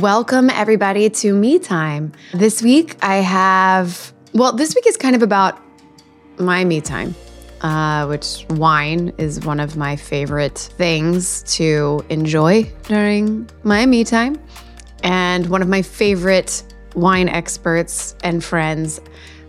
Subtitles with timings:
[0.00, 2.12] Welcome, everybody, to Me Time.
[2.34, 5.58] This week, I have, well, this week is kind of about
[6.38, 7.14] my me time,
[7.62, 14.38] uh, which wine is one of my favorite things to enjoy during my me time.
[15.02, 16.62] And one of my favorite
[16.94, 19.00] wine experts and friends,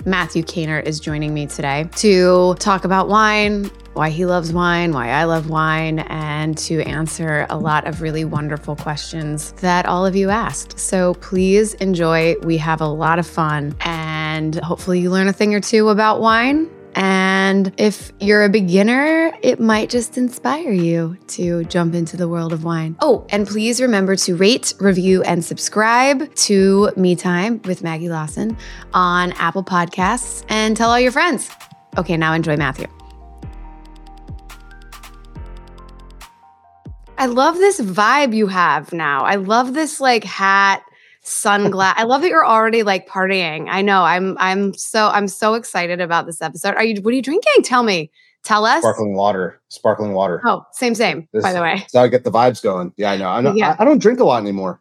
[0.06, 5.10] Matthew Kaner, is joining me today to talk about wine, why he loves wine, why
[5.10, 10.16] I love wine, and to answer a lot of really wonderful questions that all of
[10.16, 10.80] you asked.
[10.80, 12.36] So please enjoy.
[12.44, 16.22] We have a lot of fun, and hopefully, you learn a thing or two about
[16.22, 16.70] wine.
[16.94, 22.54] And if you're a beginner, it might just inspire you to jump into the world
[22.54, 22.96] of wine.
[23.02, 28.58] Oh, and please remember to rate, review, and subscribe to Me Time with Maggie Lawson
[28.94, 31.52] on Apple Podcasts and tell all your friends.
[31.98, 32.88] Okay, now enjoy Matthew.
[37.18, 39.24] I love this vibe you have now.
[39.24, 40.84] I love this like hat,
[41.24, 41.94] sunglass.
[41.96, 43.68] I love that you're already like partying.
[43.70, 44.04] I know.
[44.04, 46.76] I'm I'm so I'm so excited about this episode.
[46.76, 47.64] Are you what are you drinking?
[47.64, 48.12] Tell me.
[48.44, 48.82] Tell us.
[48.82, 49.60] Sparkling water.
[49.70, 50.42] Sparkling water.
[50.46, 51.86] Oh, same, same, This- by the way.
[51.94, 52.94] How I get the vibes going.
[52.96, 53.30] Yeah, I know.
[53.30, 53.76] I, know Yeah.
[53.78, 54.80] I, I don't drink a lot anymore.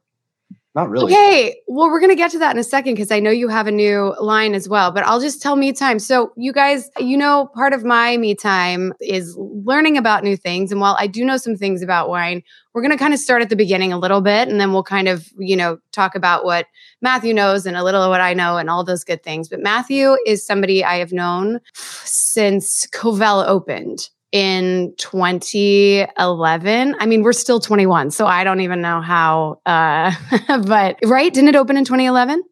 [0.76, 1.10] Not really.
[1.10, 3.66] Okay, well, we're gonna get to that in a second because I know you have
[3.66, 4.90] a new line as well.
[4.90, 5.98] But I'll just tell me time.
[5.98, 10.70] So, you guys, you know, part of my me time is learning about new things.
[10.70, 12.42] And while I do know some things about wine,
[12.74, 15.08] we're gonna kind of start at the beginning a little bit, and then we'll kind
[15.08, 16.66] of, you know, talk about what
[17.00, 19.48] Matthew knows and a little of what I know and all those good things.
[19.48, 26.96] But Matthew is somebody I have known since Covell opened in 2011.
[26.98, 29.60] I mean, we're still 21, so I don't even know how.
[29.64, 30.12] Uh,
[30.64, 32.42] but right, didn't it open in 2011?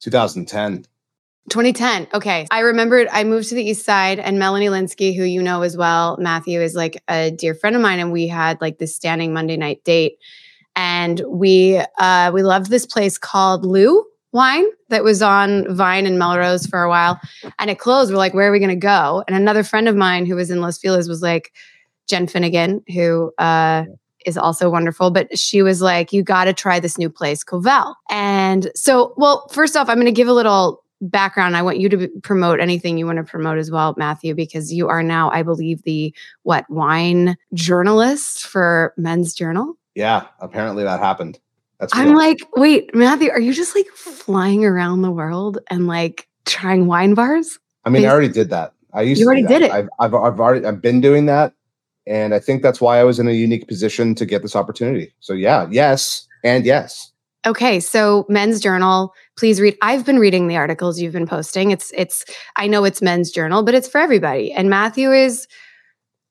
[0.00, 0.84] 2010.
[1.48, 2.08] 2010.
[2.14, 2.46] Okay.
[2.50, 5.76] I remembered I moved to the East Side and Melanie Lynskey, who you know as
[5.76, 7.98] well, Matthew is like a dear friend of mine.
[7.98, 10.18] And we had like this standing Monday night date.
[10.76, 16.18] And we uh we loved this place called Lou Wine that was on Vine and
[16.18, 17.20] Melrose for a while.
[17.58, 18.10] And it closed.
[18.10, 19.24] We're like, where are we gonna go?
[19.26, 21.52] And another friend of mine who was in Los Feliz was like
[22.08, 23.84] Jen Finnegan, who uh
[24.26, 27.94] is also wonderful, but she was like, you got to try this new place, Covell.
[28.10, 31.56] And so, well, first off, I'm going to give a little background.
[31.56, 34.88] I want you to promote anything you want to promote as well, Matthew, because you
[34.88, 39.76] are now, I believe, the what wine journalist for Men's Journal.
[39.94, 41.40] Yeah, apparently that happened.
[41.80, 42.16] That's I'm real.
[42.18, 47.14] like, wait, Matthew, are you just like flying around the world and like trying wine
[47.14, 47.58] bars?
[47.84, 48.74] I mean, I already did that.
[48.92, 49.70] I used You to already did it.
[49.70, 51.54] I've, I've, I've already, I've been doing that.
[52.06, 55.14] And I think that's why I was in a unique position to get this opportunity.
[55.20, 57.12] So yeah, yes, and yes.
[57.46, 59.76] Okay, so Men's Journal, please read.
[59.80, 61.70] I've been reading the articles you've been posting.
[61.70, 62.24] It's it's
[62.56, 64.52] I know it's Men's Journal, but it's for everybody.
[64.52, 65.46] And Matthew is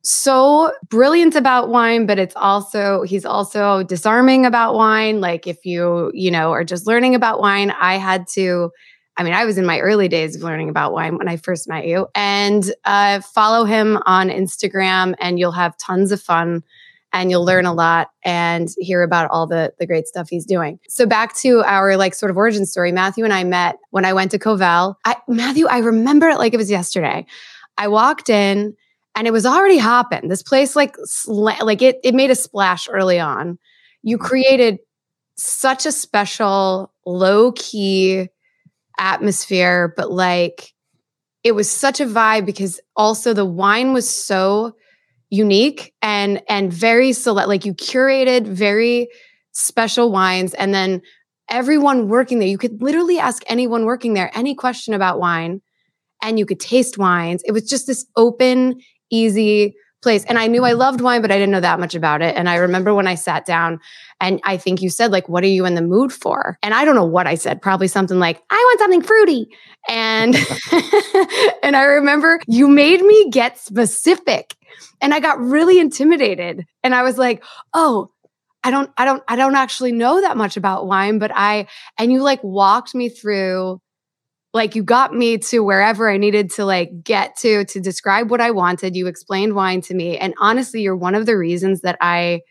[0.02, 5.22] so brilliant about wine, but it's also he's also disarming about wine.
[5.22, 8.72] Like if you, you know, are just learning about wine, I had to
[9.18, 11.68] I mean, I was in my early days of learning about wine when I first
[11.68, 12.08] met you.
[12.16, 16.64] And uh, follow him on Instagram, and you'll have tons of fun
[17.12, 20.80] and you'll learn a lot and hear about all the the great stuff he's doing.
[20.88, 22.92] So back to our like sort of origin story.
[22.92, 24.96] Matthew and I met when I went to Covell.
[25.06, 27.26] I, Matthew, I remember it like it was yesterday.
[27.78, 28.76] I walked in
[29.19, 30.30] and it was already hopping.
[30.30, 33.59] This place like sla- like it it made a splash early on.
[34.02, 34.25] You mm-hmm.
[34.25, 34.80] created
[35.35, 38.30] such a special low key
[38.97, 40.74] atmosphere, but like
[41.44, 44.74] it was such a vibe because also the wine was so
[45.30, 49.09] unique and and very select like you curated very
[49.51, 51.01] special wines and then
[51.50, 55.62] everyone working there you could literally ask anyone working there any question about wine
[56.24, 60.23] and you could taste wines it was just this open easy place.
[60.25, 62.35] And i knew i loved wine but i didn't know that much about it.
[62.35, 63.79] And i remember when i sat down
[64.21, 66.57] and i think you said like what are you in the mood for?
[66.63, 69.47] And i don't know what i said probably something like i want something fruity.
[69.88, 70.35] And
[71.63, 74.56] and i remember you made me get specific.
[75.01, 76.65] And i got really intimidated.
[76.83, 78.09] And i was like oh
[78.63, 81.67] i don't i don't i don't actually know that much about wine but i
[81.97, 83.79] and you like walked me through
[84.54, 88.42] like you got me to wherever i needed to like get to to describe what
[88.42, 91.98] i wanted you explained wine to me and honestly you're one of the reasons that
[92.01, 92.42] i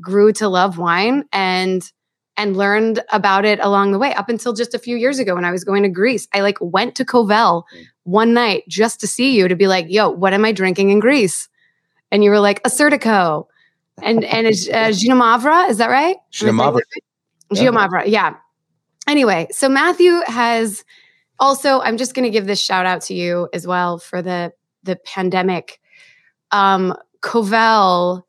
[0.00, 1.92] grew to love wine and
[2.36, 5.44] and learned about it along the way up until just a few years ago when
[5.44, 6.28] I was going to Greece.
[6.32, 7.84] I like went to Covell Mm.
[8.04, 11.00] one night just to see you to be like, "Yo, what am I drinking in
[11.00, 11.48] Greece?"
[12.12, 13.46] And you were like, "Assyrtiko."
[14.02, 14.50] And and uh,
[15.00, 16.14] Xinomavro, is that right?
[16.42, 16.84] Am I saying
[17.52, 17.90] Gino Mavra.
[17.90, 18.36] Xinomavro, yeah.
[19.08, 20.84] Anyway, so Matthew has
[21.38, 24.52] also I'm just going to give this shout out to you as well for the
[24.82, 25.80] the pandemic.
[26.50, 28.22] Um Covell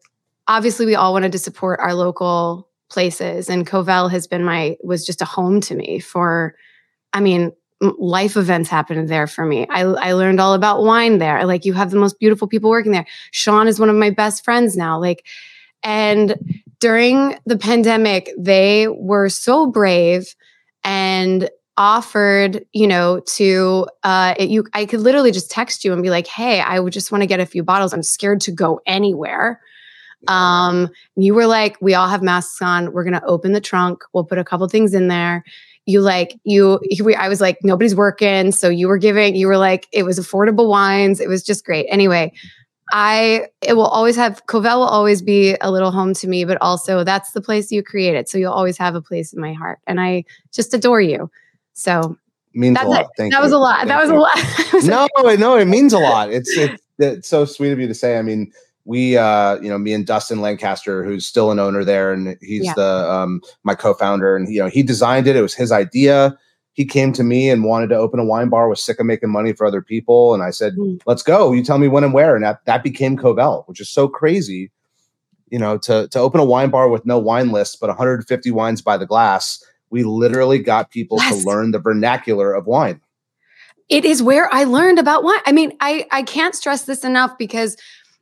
[0.47, 5.05] obviously we all wanted to support our local places and Covell has been my was
[5.05, 6.55] just a home to me for
[7.13, 9.65] I mean life events happened there for me.
[9.69, 11.45] I I learned all about wine there.
[11.45, 13.05] Like you have the most beautiful people working there.
[13.31, 14.99] Sean is one of my best friends now.
[14.99, 15.25] Like
[15.83, 16.35] and
[16.79, 20.35] during the pandemic they were so brave
[20.83, 26.03] and offered you know to uh it, you i could literally just text you and
[26.03, 27.93] be like hey i would just want to get a few bottles.
[27.93, 29.61] I'm scared to go anywhere.
[30.27, 32.91] Um you were like we all have masks on.
[32.91, 34.03] We're gonna open the trunk.
[34.13, 35.43] We'll put a couple things in there.
[35.85, 38.51] You like you you- i was like nobody's working.
[38.51, 41.21] So you were giving you were like it was affordable wines.
[41.21, 41.87] It was just great.
[41.89, 42.33] Anyway
[42.91, 46.57] i it will always have covell will always be a little home to me but
[46.59, 49.79] also that's the place you created so you'll always have a place in my heart.
[49.87, 51.29] And i just adore you
[51.79, 52.17] so
[52.53, 53.07] means a lot.
[53.17, 54.17] Thank that was a lot that was you.
[54.17, 56.31] a lot no, no, it means a lot.
[56.31, 58.17] It's it's it's so sweet of you to say.
[58.17, 58.51] I mean,
[58.85, 62.65] we uh, you know, me and Dustin Lancaster, who's still an owner there, and he's
[62.65, 62.73] Yeah.
[62.75, 65.35] the um my co-founder, and you know, he designed it.
[65.35, 66.37] It was his idea.
[66.73, 69.29] He came to me and wanted to open a wine bar, was sick of making
[69.31, 70.33] money for other people.
[70.33, 71.01] And I said, Mm.
[71.05, 71.51] let's go.
[71.51, 72.35] You tell me when and where.
[72.35, 74.71] And that that became Covell, which is so crazy.
[75.49, 78.81] You know, to to open a wine bar with no wine list, but 150 wines
[78.81, 79.63] by the glass.
[79.89, 81.41] We literally got people Yes.
[81.41, 83.01] to learn the vernacular of wine.
[83.89, 85.39] it is where I learned about wine.
[85.47, 87.75] I mean, I I can't stress this enough because,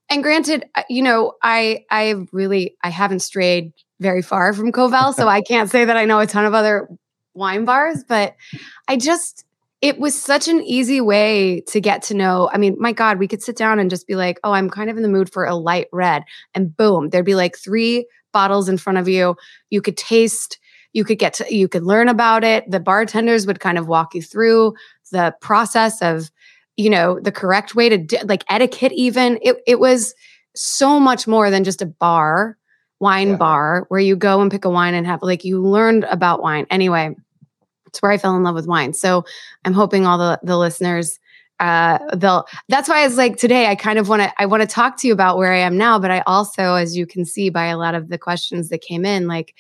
[0.10, 5.14] and granted, uh, you know, I I really I haven't strayed very far from Covell,
[5.14, 6.88] so I can't say that I know a ton of other
[7.34, 8.36] wine bars, but
[8.88, 9.44] I just
[9.82, 12.50] it was such an easy way to get to know.
[12.52, 14.90] I mean, my God, we could sit down and just be like, oh, I'm kind
[14.90, 16.24] of in the mood for a light red,
[16.56, 19.36] and boom, there'd be like three bottles in front of you.
[19.70, 20.60] You could taste.
[20.98, 21.56] You could get to.
[21.56, 22.70] You could learn about it.
[22.72, 24.74] The bartenders would kind of walk you through
[25.12, 26.32] the process of
[26.76, 30.14] you know the correct way to di- like etiquette even it, it was
[30.56, 32.58] so much more than just a bar
[33.00, 33.36] wine Yeah.
[33.36, 36.66] bar where you go and pick a wine and have like you learned about wine
[36.72, 37.16] anyway
[37.86, 39.24] it's where i fell in love with wine so
[39.66, 41.20] i'm hoping all the the listeners
[41.60, 44.68] uh they'll that's why it's like today i kind of want to i want to
[44.68, 47.50] talk to you about where i am now but i also as you can see
[47.50, 49.56] by a lot of the questions that came in like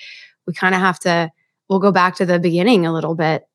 [0.47, 1.31] we kind of have to
[1.69, 3.47] we'll go back to the beginning a little bit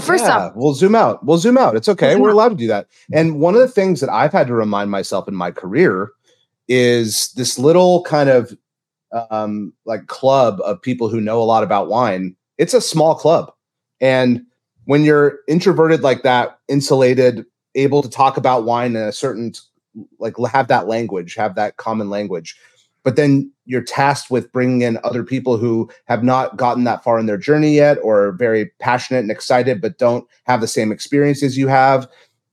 [0.00, 1.24] first Yeah, off we'll zoom out.
[1.24, 1.76] We'll zoom out.
[1.76, 2.12] It's okay.
[2.12, 2.34] zoom We're out.
[2.34, 2.88] allowed to do that.
[3.12, 6.10] And one of the things that I've had to remind myself in my career
[6.68, 8.56] is this little kind of
[9.30, 12.34] um, like club of people who know a lot about wine.
[12.58, 13.52] It's a small club.
[14.00, 14.42] And
[14.86, 19.52] when you're introverted like that, insulated, able to talk about wine in a certain
[20.18, 22.56] like have that language, have that common language.
[23.04, 27.18] But then you're tasked with bringing in other people who have not gotten that far
[27.18, 30.90] in their journey yet or are very passionate and excited but don't have the same
[30.90, 32.08] experiences you have.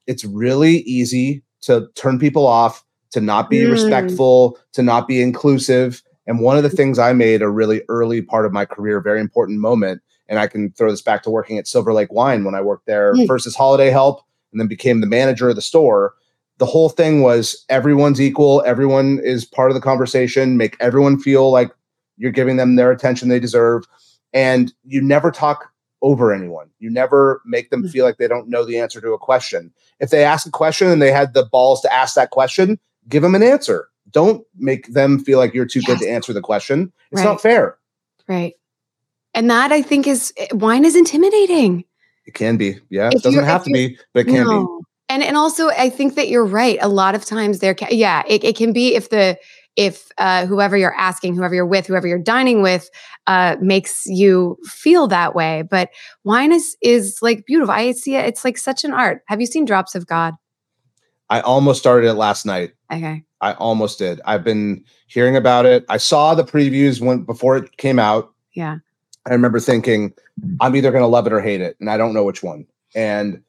[0.08, 3.72] It's really easy to turn people off, to not be Mm.
[3.72, 6.04] respectful, to not be inclusive.
[6.28, 9.20] And one of the things I made a really early part of my career, very
[9.22, 12.56] important moment, and I can throw this back to working at Silver Lake Wine when
[12.56, 13.28] I worked there Mm.
[13.28, 16.14] first as holiday help and then became the manager of the store.
[16.62, 21.50] The whole thing was everyone's equal, everyone is part of the conversation, make everyone feel
[21.50, 21.72] like
[22.18, 23.86] you're giving them their attention they deserve.
[24.32, 25.72] And you never talk
[26.04, 26.70] over anyone.
[26.78, 29.74] You never make them feel like they don't know the answer to a question.
[30.00, 32.78] If they ask a question and they had the balls to ask that question,
[33.10, 33.88] give them an answer.
[34.12, 36.94] Don't make them feel like you're too good to answer the question.
[37.12, 37.26] It's Right.
[37.26, 37.80] not fair.
[38.28, 38.54] Right.
[39.34, 41.86] And that I think is eh, wine is intimidating.
[42.28, 42.80] It can be.
[42.92, 43.08] Yeah.
[43.08, 44.82] If It doesn't have to be, but it can be.
[45.12, 46.80] And and also I think that you're right.
[46.82, 49.38] A lot of times there can yeah, it, it can be if the
[49.76, 52.90] if uh, whoever you're asking, whoever you're with, whoever you're dining with,
[53.28, 55.64] uh, makes you feel that way.
[55.70, 55.90] But
[56.24, 57.74] wine is is like beautiful.
[57.74, 58.24] I see it.
[58.26, 59.22] It's like such an art.
[59.28, 60.34] Have you seen Drops of God?
[61.30, 62.72] I almost started it last night.
[62.90, 63.22] Okay.
[63.42, 64.22] I almost did.
[64.24, 65.84] I've been hearing about it.
[65.90, 68.32] I saw the previews when before it came out.
[68.54, 68.78] Yeah.
[69.26, 70.14] I remember thinking,
[70.62, 72.66] I'm either going to love it or hate it, and I don't know which one.
[72.96, 73.44] And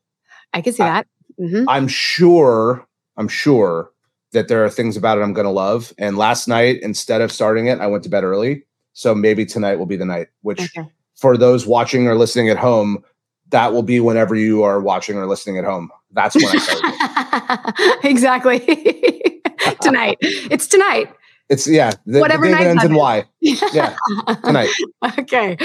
[0.52, 1.06] I can see that.
[1.38, 2.86] Hmm I'm sure,
[3.16, 3.90] I'm sure
[4.32, 5.92] that there are things about it I'm going to love.
[5.98, 8.64] And last night, instead of starting it, I went to bed early.
[8.94, 10.28] So maybe tonight will be the night.
[10.42, 10.88] Which, Okay.
[11.16, 13.04] for those watching or listening at home,
[13.50, 15.90] that will be whenever you are watching or listening at home.
[16.12, 18.04] That's when I started.
[18.08, 18.60] exactly.
[19.82, 20.18] tonight.
[20.20, 21.12] It's tonight.
[21.48, 21.92] It's yeah.
[22.06, 23.24] The, Whatever the night that and why.
[23.40, 23.96] Yeah,
[24.44, 24.70] tonight.
[25.18, 25.56] okay.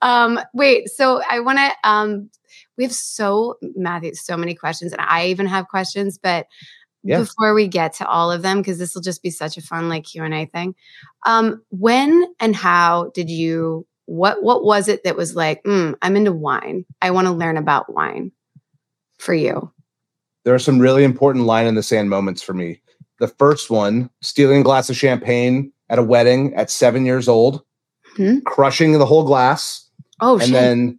[0.00, 2.30] Um, wait, so I want to um
[2.82, 6.46] we have so Matthew, so many questions, and I even have questions, but
[7.04, 7.18] Yeah.
[7.18, 9.88] before we get to all of them, because this will just be such a fun
[9.88, 10.74] like Q&A thing.
[11.26, 16.16] Um, when and how did you what what was it that was like, mm, I'm
[16.16, 16.84] into wine.
[17.00, 18.32] I want to learn about wine
[19.18, 19.70] for you?
[20.44, 22.82] There are some really important line in the sand moments for me.
[23.20, 27.62] The first one, stealing a glass of champagne at a wedding at seven years old,
[28.16, 28.40] Hmm.
[28.40, 29.88] crushing the whole glass,
[30.20, 30.52] Oh and shit.
[30.52, 30.98] then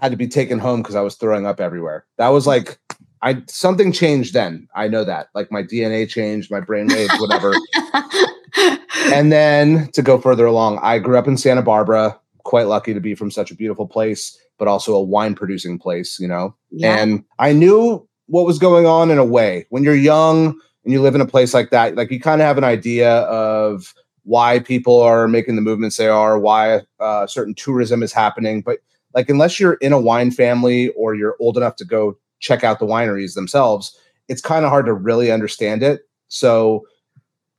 [0.00, 2.04] had to be taken home because I was throwing up everywhere.
[2.18, 2.78] That was like
[3.24, 4.68] I something changed then.
[4.74, 5.28] I know that.
[5.34, 7.54] Like my DNA changed, my brain waves, whatever.
[9.14, 13.00] and then to go further along, I grew up in Santa Barbara, quite lucky to
[13.00, 16.54] be from such a beautiful place, but also a wine producing place, you know.
[16.70, 16.98] yeah.
[16.98, 19.66] And I knew what was going on in a way.
[19.70, 22.46] When you're young and you live in a place like that, like you kind of
[22.46, 27.54] have an idea of why people are making the movements they are, why uh, certain
[27.54, 28.60] tourism is happening.
[28.60, 28.80] But
[29.14, 32.78] like, unless you're in a wine family or you're old enough to go check out
[32.78, 33.96] the wineries themselves,
[34.28, 36.02] it's kind of hard to really understand it.
[36.28, 36.86] So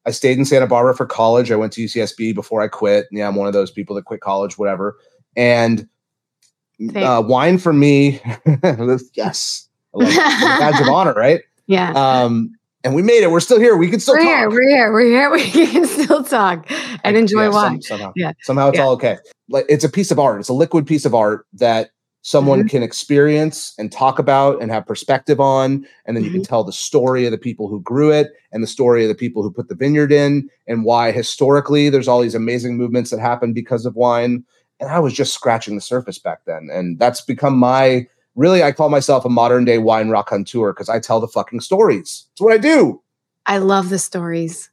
[0.06, 1.52] I stayed in Santa Barbara for college.
[1.52, 3.08] I went to UCSB before I quit.
[3.12, 4.98] Yeah, I'm one of those people that quit college, whatever.
[5.36, 5.88] And
[6.96, 8.20] uh, wine for me,
[9.14, 10.16] yes, I love it.
[10.60, 11.42] badge of honor, right?
[11.68, 11.92] yeah.
[11.94, 12.52] Um,
[12.84, 13.32] and we made it.
[13.32, 13.76] We're still here.
[13.76, 14.28] We can still we're talk.
[14.28, 14.68] here, we're
[15.08, 15.66] here, we're here.
[15.66, 16.70] We can still talk
[17.04, 17.82] and I- enjoy yeah, wine.
[17.82, 18.14] some- somehow.
[18.16, 18.34] Yeah.
[18.44, 18.84] Somehow it's Yeah.
[18.84, 19.18] all okay.
[19.50, 20.40] Like it's a piece of art.
[20.40, 22.68] It's a liquid piece of art that someone Mm-hmm.
[22.70, 25.86] can experience and talk about and have perspective on.
[26.08, 26.48] And then you can Mm-hmm.
[26.50, 29.44] tell the story of the people who grew it and the story of the people
[29.44, 33.54] who put the vineyard in and why historically there's all these amazing movements that happen
[33.54, 34.44] because of wine.
[34.80, 36.70] And I was just scratching the surface back then.
[36.72, 41.00] And that's become my really, I call myself a modern day wine raconteur because I
[41.00, 42.26] tell the fucking stories.
[42.34, 43.02] It's what I do.
[43.46, 44.72] I love the stories.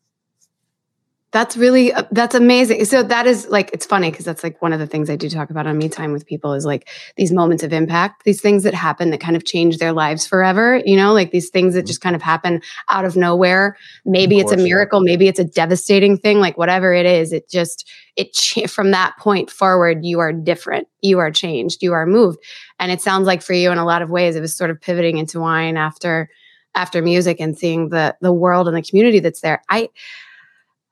[1.33, 2.85] That's really uh, that's amazing.
[2.85, 5.31] So that is like it's funny because that's like one of the things I do
[5.31, 8.65] talk about on me time with people is like these moments of impact, these things
[8.65, 11.87] that happen that kind of change their lives forever, you know, like these things that
[11.87, 12.61] just kind of happen
[12.91, 13.79] out of nowhere.
[14.05, 14.75] Maybe it's a course, yeah.
[14.75, 19.15] miracle, maybe it's a devastating thing, like whatever it is, it just it from that
[19.19, 20.87] point forward you are different.
[21.01, 22.41] You are changed, you are moved.
[22.79, 24.83] And it sounds like for you in a lot of ways it was sort of
[24.83, 26.29] pivoting into wine after
[26.75, 29.62] after music and seeing the the world and the community that's there.
[29.71, 29.89] I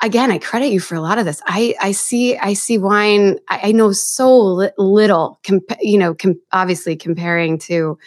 [0.03, 1.43] again, I credit you for a lot of this.
[1.47, 3.39] I I see I see wine.
[3.49, 5.41] I, I know so li- little.
[5.81, 7.99] You know, com- obviously comparing to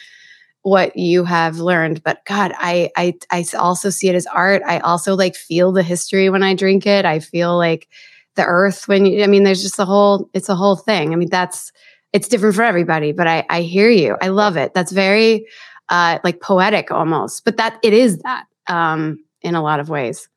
[0.64, 4.62] what you have learned, but God, I, I i also see it as art.
[4.66, 7.04] I also like feel the history when I drink it.
[7.06, 7.90] I feel like
[8.36, 9.24] the earth when you.
[9.24, 10.30] I mean, there's just a whole.
[10.34, 11.14] It's a whole thing.
[11.14, 11.72] I mean, that's
[12.14, 13.12] it's different for everybody.
[13.12, 14.18] But I I hear you.
[14.22, 14.74] I love it.
[14.74, 15.46] That's very
[15.90, 17.44] uh like poetic almost.
[17.46, 20.30] But that it is that um in a lot of ways.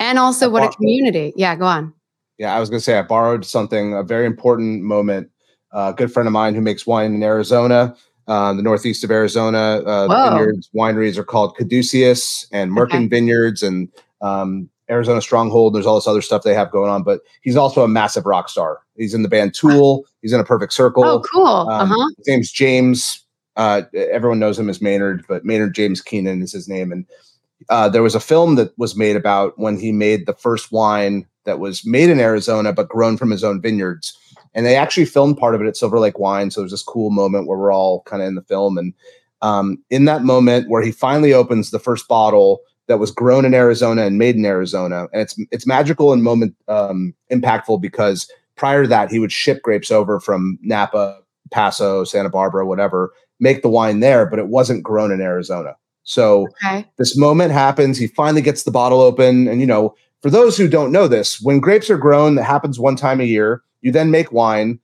[0.00, 1.32] And also, I what a community.
[1.36, 1.94] Yeah, go on.
[2.38, 5.30] Yeah, I was going to say I borrowed something, a very important moment.
[5.72, 7.94] Uh, a good friend of mine who makes wine in Arizona,
[8.26, 9.82] um, the northeast of Arizona.
[9.86, 13.06] Uh, the vineyards, wineries are called Caduceus and Merkin Okay.
[13.08, 13.88] Vineyards and
[14.22, 15.74] um, Arizona Stronghold.
[15.74, 18.48] There's all this other stuff they have going on, but he's also a massive rock
[18.48, 18.80] star.
[18.96, 20.06] He's in the band Tool.
[20.22, 21.04] He's in a Perfect Circle.
[21.04, 21.44] Oh, cool.
[21.44, 22.08] Um, uh huh.
[22.16, 23.24] His name's James.
[23.56, 26.90] Uh, everyone knows him as Maynard, but Maynard James Keenan is his name.
[26.90, 27.04] And
[27.68, 31.26] uh, there was a film that was made about when he made the first wine
[31.44, 34.16] that was made in Arizona, but grown from his own vineyards.
[34.54, 36.50] And they actually filmed part of it at Silver Lake Wine.
[36.50, 38.78] So there's this cool moment where we're all kind of in the film.
[38.78, 38.94] And
[39.42, 43.54] um, in that moment where he finally opens the first bottle that was grown in
[43.54, 48.82] Arizona and made in Arizona, and it's it's magical and moment um, impactful because prior
[48.82, 51.20] to that he would ship grapes over from Napa,
[51.52, 55.76] Paso, Santa Barbara, whatever, make the wine there, but it wasn't grown in Arizona.
[56.02, 56.86] So Okay.
[56.98, 57.98] this moment happens.
[57.98, 59.48] He finally gets the bottle open.
[59.48, 62.78] And, you know, for those who don't know this, when grapes are grown, that happens
[62.78, 63.62] one time a year.
[63.80, 64.78] You then make wine.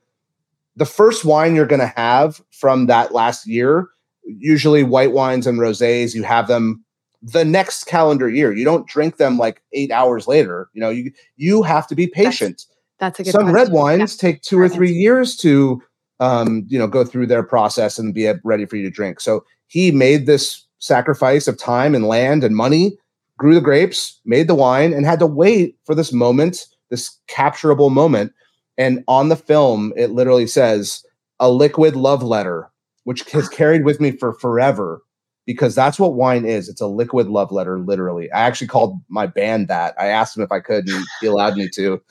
[0.77, 3.89] The first wine you're going to have from that last year,
[4.25, 6.85] usually white wines and rosés, you have them
[7.23, 8.53] the next calendar year.
[8.53, 10.69] You don't drink them like eight hours later.
[10.75, 12.65] You know, you you have to be patient.
[12.99, 13.33] That's a good.
[13.33, 13.75] Some red question.
[13.75, 13.81] Yeah.
[13.83, 15.83] wines take two or three years to,
[16.21, 19.21] um, you know, go through their process and be ready for you to drink.
[19.21, 22.97] So he made this sacrifice of time and land and money,
[23.39, 27.91] grew the grapes, made the wine, and had to wait for this moment, this capturable
[27.91, 28.33] moment.
[28.79, 31.05] And on the film, it literally says
[31.41, 32.71] a liquid love letter,
[33.05, 35.03] which has carried with me for forever
[35.47, 36.69] because that's what wine is.
[36.69, 38.31] It's a liquid love letter, literally.
[38.33, 39.95] I actually called my band that.
[39.99, 42.03] I asked him if I could, and he allowed me to.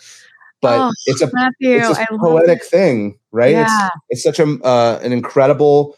[0.61, 2.65] But Oh, it's a Matthew, it's love poetic it.
[2.65, 3.51] thing, right?
[3.51, 3.89] Yeah.
[4.09, 5.97] It's it's such a uh, an incredible,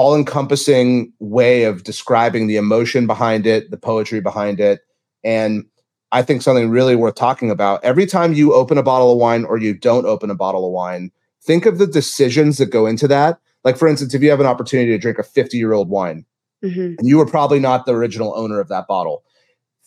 [0.00, 4.80] all encompassing way of describing the emotion behind it, the poetry behind it,
[5.22, 5.66] and
[6.10, 7.84] I think something really worth talking about.
[7.84, 10.72] Every time you open a bottle of wine or you don't open a bottle of
[10.72, 11.10] wine,
[11.42, 13.38] think of the decisions that go into that.
[13.62, 16.24] Like, for instance, if you have an opportunity to drink a 50 year old wine
[16.64, 16.96] Mhm.
[16.98, 19.22] and you were probably not the original owner of that bottle,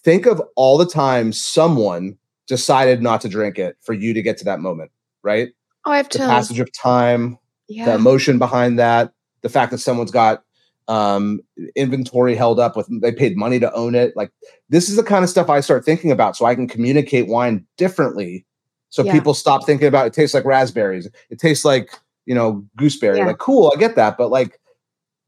[0.03, 2.17] think of all the times someone
[2.47, 4.91] decided not to drink it for you to get to that moment,
[5.23, 5.49] right?
[5.85, 6.19] Oh, I have to.
[6.19, 7.85] The passage of time, yeah.
[7.85, 9.11] the emotion behind that,
[9.43, 10.43] the fact that someone's got
[10.89, 11.39] um
[11.75, 14.31] inventory held up with they paid money to own it like
[14.67, 17.65] this is the kind of stuff i start thinking about so i can communicate wine
[17.77, 18.45] differently
[18.89, 19.13] so Yeah.
[19.13, 21.89] people stop thinking about it tastes like raspberries it tastes like
[22.25, 23.27] you know gooseberry Yeah.
[23.27, 24.59] like cool i get that but like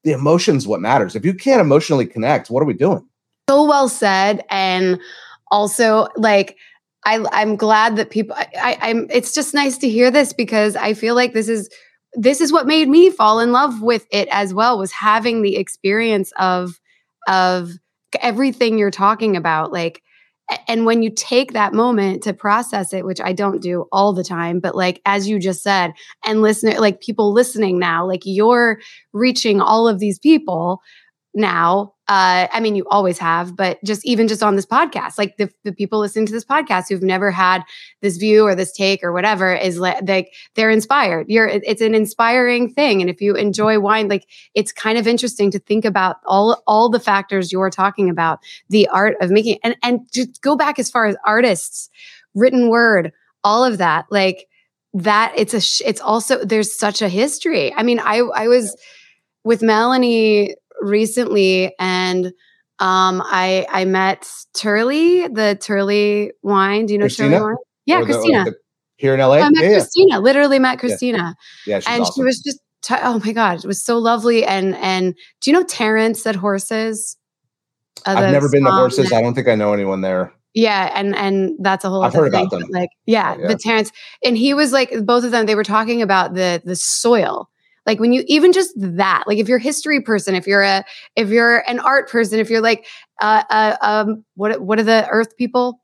[0.04, 3.08] the emotion's what matters if you can't emotionally connect what are we doing
[3.50, 5.00] so well said and
[5.52, 6.58] also like
[7.08, 8.36] I, I'm glad that people.
[8.36, 9.08] I, I, I'm.
[9.12, 11.70] It's just nice to hear this because I feel like this is
[12.16, 14.78] this is what made me fall in love with it as well.
[14.78, 16.80] Was having the experience of
[17.28, 17.72] of
[18.22, 20.02] everything you're talking about, like,
[20.68, 24.24] and when you take that moment to process it, which I don't do all the
[24.24, 25.94] time, but like as you just said,
[26.26, 28.80] and listen, like people listening now, like you're
[29.14, 30.82] reaching all of these people
[31.36, 35.36] now uh i mean you always have but just even just on this podcast like
[35.38, 37.62] the, the people listening to this podcast who've never had
[38.02, 41.26] this view or this take or whatever is like they, they're inspired.
[41.28, 43.02] You're it's an inspiring thing.
[43.02, 46.90] And if you enjoy wine like it's kind of interesting to think about all all
[46.90, 48.40] the factors you're talking about
[48.70, 51.90] the art of making and and just go back as far as artists
[52.34, 53.12] written word
[53.44, 54.48] all of that like
[54.94, 57.74] that it's a sh- it's also there's such a history.
[57.74, 58.78] I mean i i was
[59.44, 62.28] with melanie recently and
[62.80, 66.86] um I I met Turley, the Turley wine.
[66.86, 67.38] Do you know Christina?
[67.40, 67.56] Turley wine?
[67.86, 68.44] Yeah, Or Christina.
[68.46, 68.56] the-
[68.98, 69.78] here in la I met yeah, yeah.
[69.80, 70.20] Christina.
[70.22, 71.36] Literally met Christina,
[71.68, 72.14] yeah she's and awesome.
[72.22, 74.46] she was just t- oh my god, it was so lovely.
[74.46, 77.18] And and do you know Terrence at Horses?
[78.06, 81.14] Uh, i've never been to horses i don't think i know anyone there yeah, and
[81.16, 82.02] and that's a whole.
[82.02, 82.64] I've other heard about them.
[82.70, 83.48] Like, yeah, Yeah.
[83.48, 83.92] but Terrence
[84.24, 85.46] and he was like, both of them.
[85.48, 87.50] They were talking about the the soil.
[87.86, 90.84] Like when you even just that, like if you're a history person, if you're a
[91.16, 92.86] if you're an art person, if you're like
[93.22, 95.82] uh, uh um what what are the Earth people?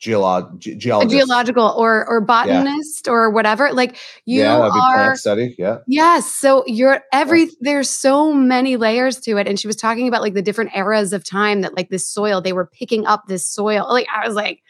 [0.00, 3.72] Geolog- ge- geologist geological or or botanist or whatever.
[3.72, 6.30] Like you yeah are study yeah Yes.
[6.34, 9.48] So you're every there's so many layers to it.
[9.48, 12.42] And she was talking about like the different eras of time that like this soil,
[12.42, 13.86] they were picking up this soil.
[13.88, 14.62] Like I was like,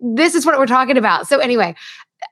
[0.00, 1.28] this is what we're talking about.
[1.28, 1.74] So anyway,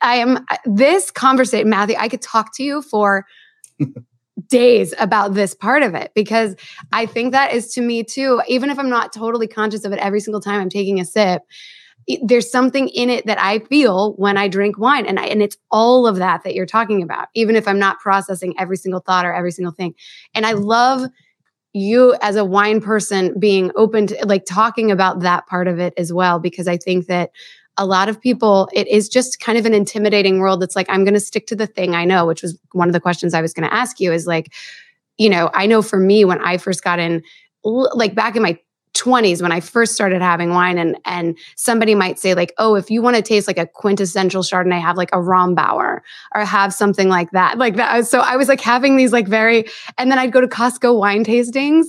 [0.00, 3.26] I am this conversation, Matthew, I could talk to you for
[4.48, 6.56] days about this part of it because
[6.92, 9.98] I think that is to me too, even if I'm not totally conscious of it
[9.98, 11.42] every single time I'm taking a sip,
[12.22, 15.56] there's something in it that I feel when I drink wine, and I, and it's
[15.70, 19.24] all of that that you're talking about, even if I'm not processing every single thought
[19.24, 19.94] or every single thing.
[20.34, 21.08] And I love
[21.72, 25.94] you as a wine person being open to like talking about that part of it
[25.96, 27.30] as well, because I think that
[27.76, 30.62] a lot of people, it is just kind of an intimidating world.
[30.62, 32.92] It's like I'm going to stick to the thing I know, which was one of
[32.92, 34.12] the questions I was going to ask you.
[34.12, 34.52] Is like,
[35.18, 37.22] you know, I know for me when I first got in,
[37.64, 38.58] like back in my
[38.94, 42.90] 20s when I first started having wine and and somebody might say like oh if
[42.90, 46.00] you want to taste like a quintessential chardonnay have like a Rombauer
[46.35, 49.64] or have something like that like that so I was like having these like very
[49.96, 51.87] and then I'd go to Costco wine tastings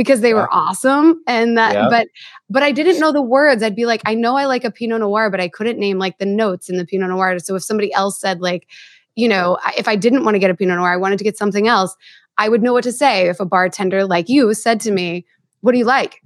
[0.00, 0.36] because they Yeah.
[0.36, 1.88] were awesome and that Yeah.
[1.90, 2.08] but
[2.48, 5.00] but I didn't know the words I'd be like I know I like a pinot
[5.00, 7.92] noir but I couldn't name like the notes in the pinot noir so if somebody
[7.92, 8.66] else said like
[9.14, 11.36] you know if I didn't want to get a pinot noir I wanted to get
[11.36, 11.94] something else
[12.38, 15.26] I would know what to say if a bartender like you said to me
[15.60, 16.22] what do you like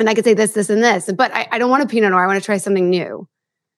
[0.00, 2.10] and I could say this, this, and this, but I, I don't want a Pinot
[2.10, 2.24] Noir.
[2.24, 3.28] I want to try something new.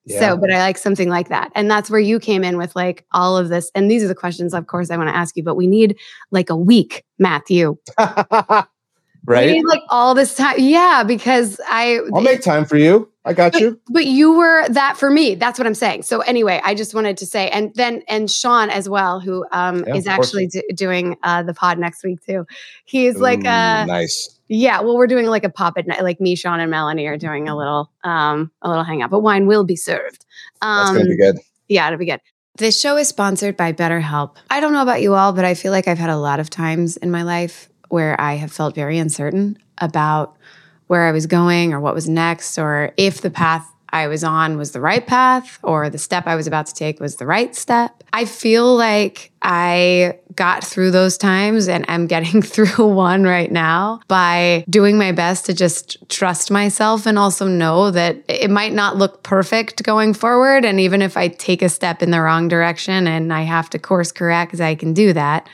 [0.06, 0.20] Yeah.
[0.20, 1.50] So, but I like something like that.
[1.54, 3.70] And that's where you came in with like all of this.
[3.74, 5.98] And these are the questions, of course, I want to ask you, but we need
[6.30, 7.76] like a week, Matthew.
[9.26, 10.56] Right need like all this time.
[10.58, 14.96] Yeah, because I, i'll make time for you i got you but you were that
[14.98, 15.34] for me.
[15.34, 16.02] That's what I'm saying.
[16.02, 19.84] So anyway, I just wanted to say, and then, and Sean as well, who um,
[19.86, 22.46] Yeah, is actually doing uh, the pod next week too.
[22.84, 26.02] He's like, Ooh, uh, nice Yeah, well, we're doing like a pop at night.
[26.02, 29.10] Like me, Sean, and Melanie are doing a little, um, a little hang out.
[29.10, 30.26] But wine will be served.
[30.60, 32.20] that's Um, gonna be good yeah, it'll be good.
[32.56, 34.36] This show is sponsored by BetterHelp.
[34.48, 36.50] I don't know about you all, but I feel like I've had a lot of
[36.50, 40.36] times in my life where I have felt very uncertain about
[40.86, 44.58] where I was going or what was next, or if the path I was on
[44.58, 47.54] was the right path or the step I was about to take was the right
[47.54, 48.02] step.
[48.12, 54.00] I feel like I got through those times and I'm getting through one right now
[54.08, 58.96] by doing my best to just trust myself and also know that it might not
[58.96, 60.64] look perfect going forward.
[60.64, 63.78] And even if I take a step in the wrong direction and I have to
[63.78, 65.48] course correct, I can do that.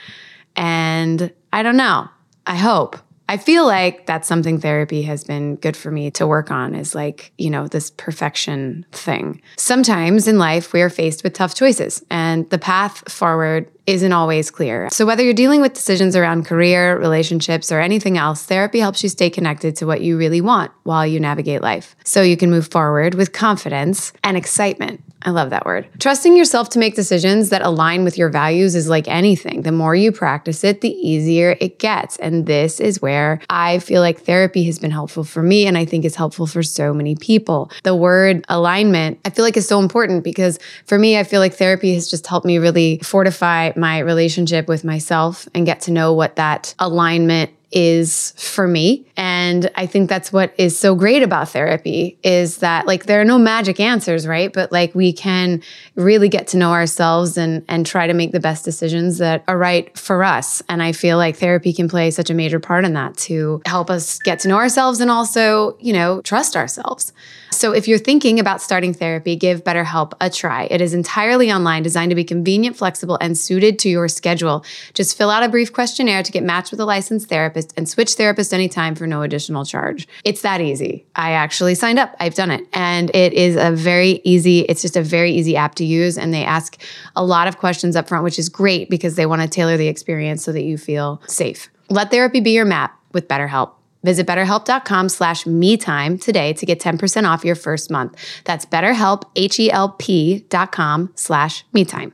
[0.56, 2.08] And I don't know.
[2.50, 2.96] I hope.
[3.28, 6.96] I feel like that's something therapy has been good for me to work on is
[6.96, 9.40] like, you know, this perfection thing.
[9.56, 14.50] Sometimes in life, we are faced with tough choices, and the path forward isn't always
[14.50, 14.88] clear.
[14.90, 19.08] So, whether you're dealing with decisions around career, relationships, or anything else, therapy helps you
[19.08, 21.94] stay connected to what you really want while you navigate life.
[22.04, 25.02] So you can move forward with confidence and excitement.
[25.22, 25.86] I love that word.
[25.98, 29.62] Trusting yourself to make decisions that align with your values is like anything.
[29.62, 32.16] The more you practice it, the easier it gets.
[32.16, 35.66] And this is where I feel like therapy has been helpful for me.
[35.66, 37.70] And I think is helpful for so many people.
[37.82, 41.54] The word alignment, I feel like is so important because for me, I feel like
[41.54, 46.12] therapy has just helped me really fortify my relationship with myself and get to know
[46.12, 49.06] what that alignment is for me.
[49.16, 53.24] And i think that's what is so great about therapy is that like there are
[53.24, 54.52] no magic answers right?
[54.52, 55.62] But like we can
[55.94, 59.56] really get to know ourselves and and try to make the best decisions that are
[59.56, 60.62] right for us.
[60.68, 63.88] And i feel like therapy can play such a major part in that to help
[63.90, 67.12] us get to know ourselves and also you know trust ourselves
[67.60, 70.66] so if you're thinking about starting therapy, give BetterHelp a try.
[70.70, 74.64] It is entirely online, designed to be convenient, flexible, and suited to your schedule.
[74.94, 78.14] Just fill out a brief questionnaire to get matched with a licensed therapist and switch
[78.14, 80.08] therapist anytime for no additional charge.
[80.24, 81.04] It's that easy.
[81.14, 82.16] I actually signed up.
[82.18, 82.66] I've done it.
[82.72, 86.16] And it is a very easy, it's just a very easy app to use.
[86.16, 86.80] And they ask
[87.14, 89.88] a lot of questions up front, which is great because they want to tailor the
[89.88, 91.68] experience so that you feel safe.
[91.90, 93.72] Let therapy be your map with BetterHelp.
[94.02, 98.16] Visit betterhelp.com slash me time today to get 10% off your first month.
[98.44, 102.12] That's betterhelp, H-E-L-P dot com slash me time.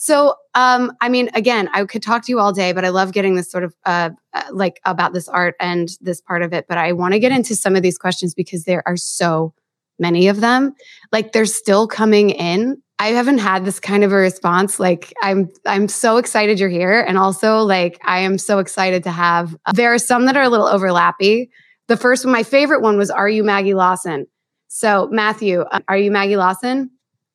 [0.00, 3.12] So, um, I mean, again, I could talk to you all day, but I love
[3.12, 6.66] getting this sort of uh, uh, like about this art and this part of it.
[6.68, 9.54] But I want to get into some of these questions because there are so
[9.98, 10.74] many of them.
[11.10, 14.80] Like they're still coming in I haven't had this kind of a response.
[14.80, 19.10] Like I'm I'm so excited you're here and also like I am so excited to
[19.10, 21.48] have there are some that are a little overlappy.
[21.86, 24.26] The first one my favorite one was are you Maggie Lawson?
[24.68, 26.90] So Matthew, uh, are you Maggie Lawson?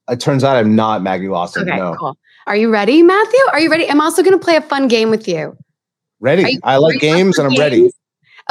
[0.09, 1.67] It turns out I'm not Maggie Lawson.
[1.67, 1.95] Okay, no.
[1.97, 2.17] cool.
[2.45, 3.39] Are you ready, Matthew?
[3.53, 3.89] Are you ready?
[3.89, 5.55] I'm also going to play a fun game with you.
[6.19, 6.53] Ready.
[6.53, 7.59] You, I like games and I'm games?
[7.59, 7.89] ready.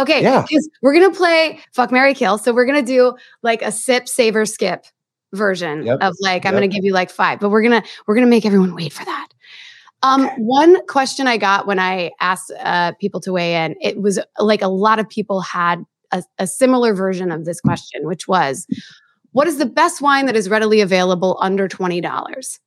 [0.01, 0.23] Okay.
[0.23, 0.47] Yeah.
[0.81, 2.39] We're going to play Fuck Mary Kill.
[2.39, 4.87] So we're going to do like a sip, savor, skip
[5.33, 5.99] version yep.
[6.01, 6.61] of like i'm yep.
[6.61, 8.75] going to give you like five but we're going to we're going to make everyone
[8.75, 9.29] wait for that.
[10.05, 14.19] Um, one question i got when i asked uh, people to weigh in it was
[14.39, 18.67] like a lot of people had a, a similar version of this question which was
[19.31, 22.59] what is the best wine that is readily available under $20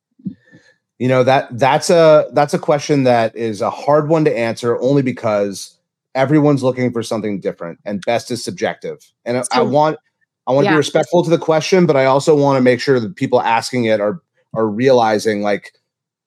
[0.98, 4.80] you know that that's a that's a question that is a hard one to answer
[4.80, 5.76] only because
[6.16, 8.98] everyone's looking for something different and best is subjective.
[9.24, 9.98] And so, I want
[10.46, 10.74] I want to yeah.
[10.74, 13.84] be respectful to the question, but I also want to make sure that people asking
[13.86, 14.20] it are
[14.54, 15.72] are realizing like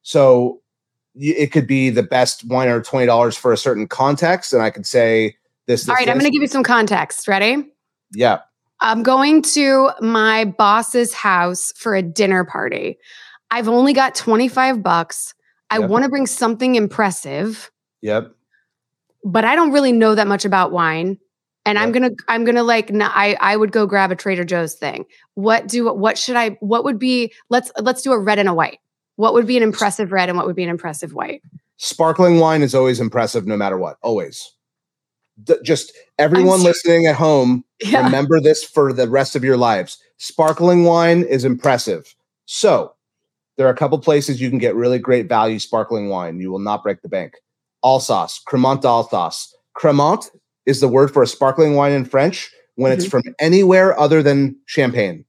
[0.01, 0.61] so
[1.15, 4.69] it could be the best wine or twenty dollars for a certain context, and I
[4.69, 5.81] could say this.
[5.81, 6.11] this All right, this.
[6.11, 7.27] I'm going to give you some context.
[7.27, 7.65] Ready?
[8.13, 8.39] Yeah.
[8.81, 12.97] I'm going to my boss's house for a dinner party.
[13.51, 15.33] I've only got 25 bucks.
[15.69, 15.89] I yep.
[15.89, 17.71] want to bring something impressive.
[18.01, 18.33] Yep.
[19.25, 21.17] But I don't really know that much about wine
[21.65, 25.05] and i'm gonna i'm gonna like i i would go grab a trader joe's thing.
[25.35, 28.53] What do what should i what would be let's let's do a red and a
[28.53, 28.79] white.
[29.15, 31.41] What would be an impressive red and what would be an impressive white?
[31.77, 34.51] Sparkling wine is always impressive no matter what always.
[35.43, 38.03] D- just everyone listening at home yeah.
[38.03, 39.97] remember this for the rest of your lives.
[40.17, 42.13] Sparkling wine is impressive.
[42.45, 42.93] So
[43.57, 46.39] there are a couple places you can get really great value sparkling wine.
[46.39, 47.35] You will not break the bank.
[47.83, 50.29] Alsace cremant d'alsace cremant
[50.69, 53.01] is the word for a sparkling wine in French when mm-hmm.
[53.01, 55.25] it's from anywhere other than Champagne.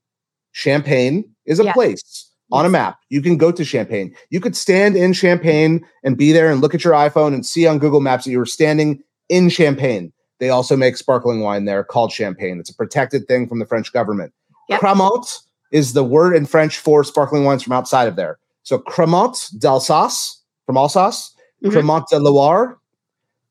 [0.52, 1.74] Champagne is a yes.
[1.74, 2.98] place on a map.
[3.08, 4.14] You can go to Champagne.
[4.28, 7.66] You could stand in Champagne and be there and look at your iPhone and see
[7.66, 10.12] on Google Maps that you were standing in Champagne.
[10.40, 12.60] They also make sparkling wine there called Champagne.
[12.60, 14.34] It's a protected thing from the French government.
[14.68, 14.80] Yep.
[14.80, 15.38] Cremant
[15.72, 18.38] is the word in French for sparkling wines from outside of there.
[18.62, 21.72] So Cremant d'Alsace from Alsace, mm-hmm.
[21.72, 22.78] Cremant de Loire,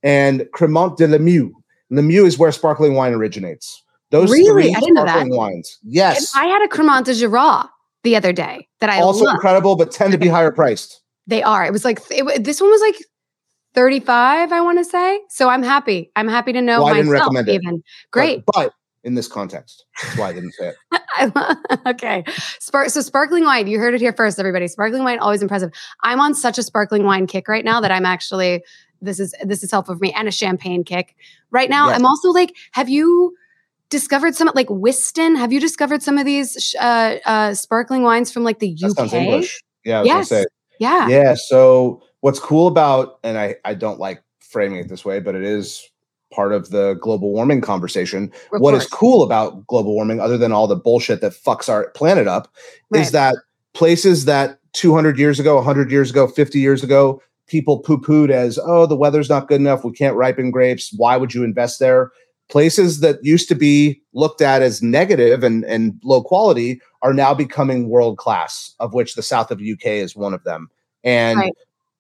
[0.04, 1.54] and Cremant de Limoux
[1.91, 3.84] Limoux is where sparkling wine originates.
[4.12, 4.75] Those really?
[4.75, 5.38] I didn't sparkling know that.
[5.38, 5.78] wines.
[5.84, 6.34] Yes.
[6.36, 7.69] And I had a Cremant de Jura
[8.04, 11.02] the other day that I also incredible, but tend to be higher priced.
[11.28, 11.65] They are.
[11.65, 12.95] It was like it, this one was like
[13.75, 15.21] 35, I want to say.
[15.30, 16.12] So I'm happy.
[16.15, 17.75] I'm happy to know well, myself I didn't recommend even.
[17.75, 17.84] It.
[18.12, 18.45] Great.
[18.45, 18.73] But, but,
[19.06, 21.78] in this context, that's why I didn't say it.
[21.86, 22.23] okay.
[22.60, 24.67] Spark, so sparkling wine, you heard it here first, everybody.
[24.67, 25.71] Sparkling wine, always impressive.
[26.04, 28.62] I'm on such a sparkling wine kick right now that I'm actually
[29.02, 31.16] this is this is helpful for me and a champagne kick.
[31.52, 31.90] Right now.
[31.90, 33.36] I'm also like, have you
[33.90, 35.36] discovered some like Wiston?
[35.36, 39.14] Have you discovered some of these uh, uh, sparkling wines from like the UK?
[39.14, 39.62] English.
[39.84, 40.32] Yeah, yes.
[40.80, 41.08] Yeah.
[41.08, 41.36] Yeah.
[41.36, 45.44] So what's cool about, and I I don't like framing it this way, but it
[45.44, 45.90] is
[46.32, 48.32] part of the global warming conversation.
[48.52, 52.28] What is cool about global warming, other than all the bullshit that fucks our planet
[52.28, 52.54] up,
[52.94, 53.36] is that
[53.74, 58.58] places that 200 years ago, 100 years ago, 50 years ago, people poo pooed as,
[58.64, 59.84] oh, the weather's not good enough.
[59.84, 60.94] We can't ripen grapes.
[60.96, 62.12] Why would you invest there?
[62.50, 67.34] Places that used to be looked at as negative and, and low quality are now
[67.34, 70.70] becoming world class, of which the south of UK is one of them.
[71.04, 71.54] And Right.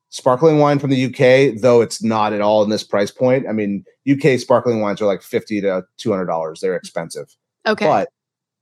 [0.09, 3.47] sparkling wine from the UK, though it's not at all in this price point.
[3.47, 6.61] I mean, UK sparkling wines are like 50 to $200.
[6.61, 7.35] They're expensive
[7.67, 7.85] Okay.
[7.85, 8.09] but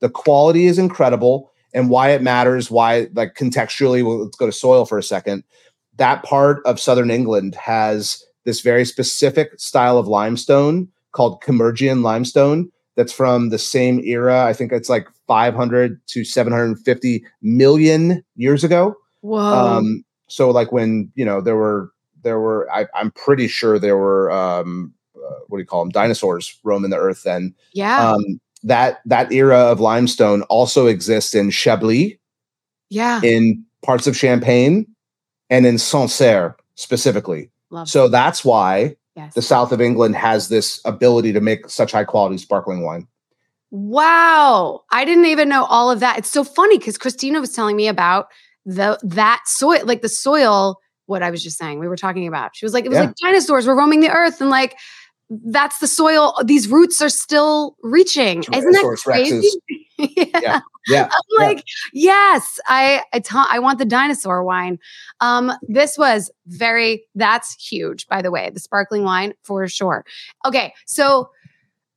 [0.01, 4.51] the quality is incredible and why it matters why like contextually well, let's go to
[4.51, 5.43] soil for a second
[5.97, 12.69] that part of southern england has this very specific style of limestone called Kimmeridgian limestone
[12.95, 18.95] that's from the same era i think it's like 500 to 750 million years ago
[19.21, 19.39] Whoa.
[19.39, 21.91] um so like when you know there were
[22.23, 25.91] there were I, i'm pretty sure there were um uh, what do you call them
[25.91, 28.11] dinosaurs roaming the earth then yeah.
[28.11, 32.13] um, that that era of limestone also exists in Chablis,
[32.89, 33.21] yeah.
[33.23, 34.85] in parts of Champagne,
[35.49, 37.49] and in Sancerre specifically.
[37.69, 39.33] Love So that's why yes.
[39.33, 43.07] the south of England has this ability to make such high quality sparkling wine.
[43.71, 44.83] Wow.
[44.91, 46.17] I didn't even know all of that.
[46.17, 48.27] It's so funny because Christina was telling me about
[48.65, 52.55] the that soil, like the soil, what I was just saying, we were talking about.
[52.55, 53.05] She was like, it was Yeah.
[53.05, 54.77] like dinosaurs were roaming the earth and like
[55.29, 56.33] that's the soil.
[56.45, 58.43] These roots are still reaching.
[58.53, 59.49] Isn't that crazy?
[60.15, 60.25] yeah.
[60.41, 60.59] Yeah.
[60.87, 61.09] Yeah.
[61.11, 64.79] I'm like, yes, I I ta- I want the dinosaur wine.
[65.19, 68.49] Um, this was very that's huge, by the way.
[68.49, 70.05] The sparkling wine for sure.
[70.45, 71.29] Okay, so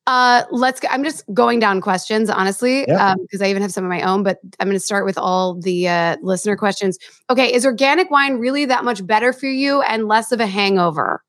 [0.06, 0.88] uh let's go.
[0.90, 3.10] I'm just going down questions, honestly, Yeah.
[3.12, 5.54] um, because I even have some of my own, but I'm gonna start with all
[5.60, 6.98] the uh listener questions.
[7.28, 11.22] Okay, is organic wine really that much better for you and less of a hangover?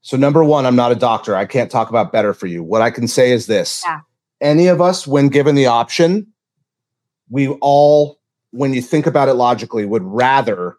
[0.00, 1.34] So number one, I'm not a doctor.
[1.36, 2.62] I can't talk about better for you.
[2.62, 4.00] What I can say is this: Yeah.
[4.40, 6.26] Any of us, when given the option,
[7.28, 8.20] we all,
[8.50, 10.76] when you think about it logically, would rather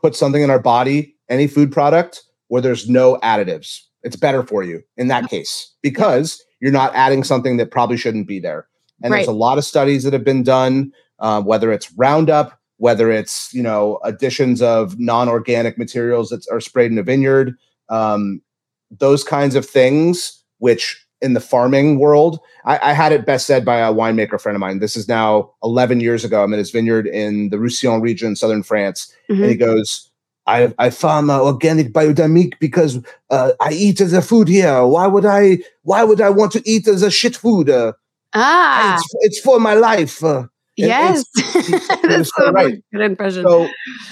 [0.00, 3.80] put something in our body, any food product, where there's no additives.
[4.02, 8.28] It's better for you in that case because you're not adding something that probably shouldn't
[8.28, 8.68] be there.
[9.02, 13.10] And there's a lot of studies that have been done, uh, whether it's Roundup, whether
[13.10, 17.56] it's you know additions of non-organic materials that are sprayed in a vineyard.
[17.88, 18.42] Um,
[18.90, 23.64] those kinds of things, which in the farming world, I, I had it best said
[23.64, 24.80] by a winemaker friend of mine.
[24.80, 26.42] This is now 11 years ago.
[26.44, 29.12] I'm in his vineyard in the Roussillon region, southern France.
[29.30, 29.40] Mhm.
[29.42, 30.10] And he goes,
[30.46, 33.00] I, I farm uh, organic biodynamic because
[33.30, 34.84] uh, I eat the food here.
[34.86, 35.58] Why would I?
[35.82, 37.68] Why would I want to eat the shit food?
[37.70, 37.92] Uh,
[38.34, 40.22] Ah, it's, it's for my life.
[40.22, 40.44] Uh,
[40.76, 41.24] yes.
[41.38, 42.82] it's- That's so so right.
[42.92, 43.42] good impression.
[43.44, 43.66] so,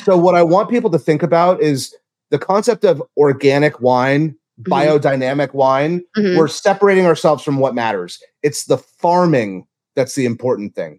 [0.04, 1.94] so what I want people to think about is
[2.30, 4.70] the concept of organic wine, Mhm.
[4.70, 6.36] biodynamic wine Mhm.
[6.38, 8.18] we're separating ourselves from what matters.
[8.42, 10.98] It's the farming that's the important thing.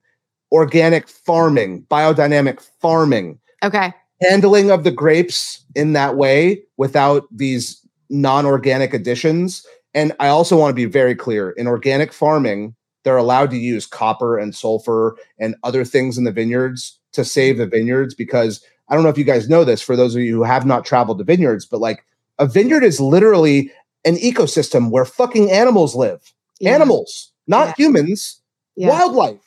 [0.52, 3.94] Organic farming, biodynamic farming, Okay.
[4.22, 9.66] handling of the grapes in that way without these non organic additions.
[9.94, 13.86] And I also want to be very clear in organic farming, they're allowed to use
[13.86, 18.94] copper and sulfur and other things in the vineyards to save the vineyards because I
[18.96, 21.18] don't know if you guys know this for those of you who have not traveled
[21.20, 22.04] to vineyards, but like
[22.40, 23.72] a vineyard is literally
[24.04, 26.34] an ecosystem where fucking animals live.
[26.60, 26.74] Yeah.
[26.76, 27.74] Animals, not Yeah.
[27.78, 28.42] humans,
[28.76, 28.90] Yeah.
[28.90, 29.42] wildlife.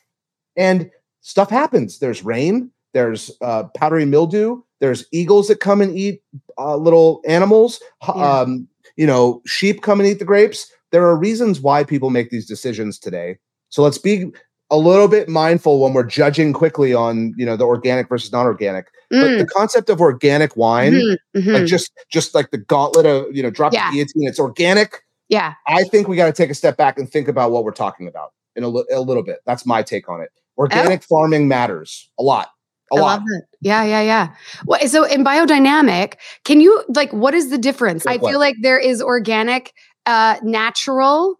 [0.57, 1.99] And stuff happens.
[1.99, 6.23] There's rain, there's uh, powdery mildew, there's eagles that come and eat
[6.59, 7.81] uh, little animals,
[8.15, 10.71] um, you know, sheep come and eat the grapes.
[10.91, 13.39] There are reasons why people make these decisions today.
[13.69, 14.33] So let's be
[14.71, 18.87] a little bit mindful when we're judging quickly on, you know, the organic versus non-organic.
[19.11, 21.53] But Mm, the concept of organic wine, mhm, mhm.
[21.55, 23.91] like just just like the gauntlet of, you know, drop Yeah.
[23.91, 25.03] the guillotine, it's organic.
[25.31, 25.55] yeah.
[25.67, 28.07] I think we got to take a step back and think about what we're talking
[28.09, 29.39] about in a, li- a little bit.
[29.47, 30.31] That's my take on it.
[30.59, 32.49] Organic farming matters a lot.
[32.93, 33.19] A I lot.
[33.21, 33.45] love it.
[33.61, 34.35] Yeah, yeah, yeah.
[34.67, 38.07] Well, so in biodynamic, can you like what is the difference?
[38.07, 38.31] I Like what?
[38.31, 39.73] feel like there is organic,
[40.07, 41.38] uh, natural,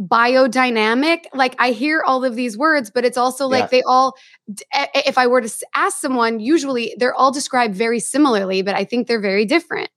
[0.00, 1.24] biodynamic.
[1.34, 3.68] Like I hear all of these words, but it's also like Yeah.
[3.68, 4.14] they all.
[4.48, 8.00] i- i- eh, eh, If I were to ask someone, usually they're all described very
[8.00, 9.90] similarly, but I think they're very different.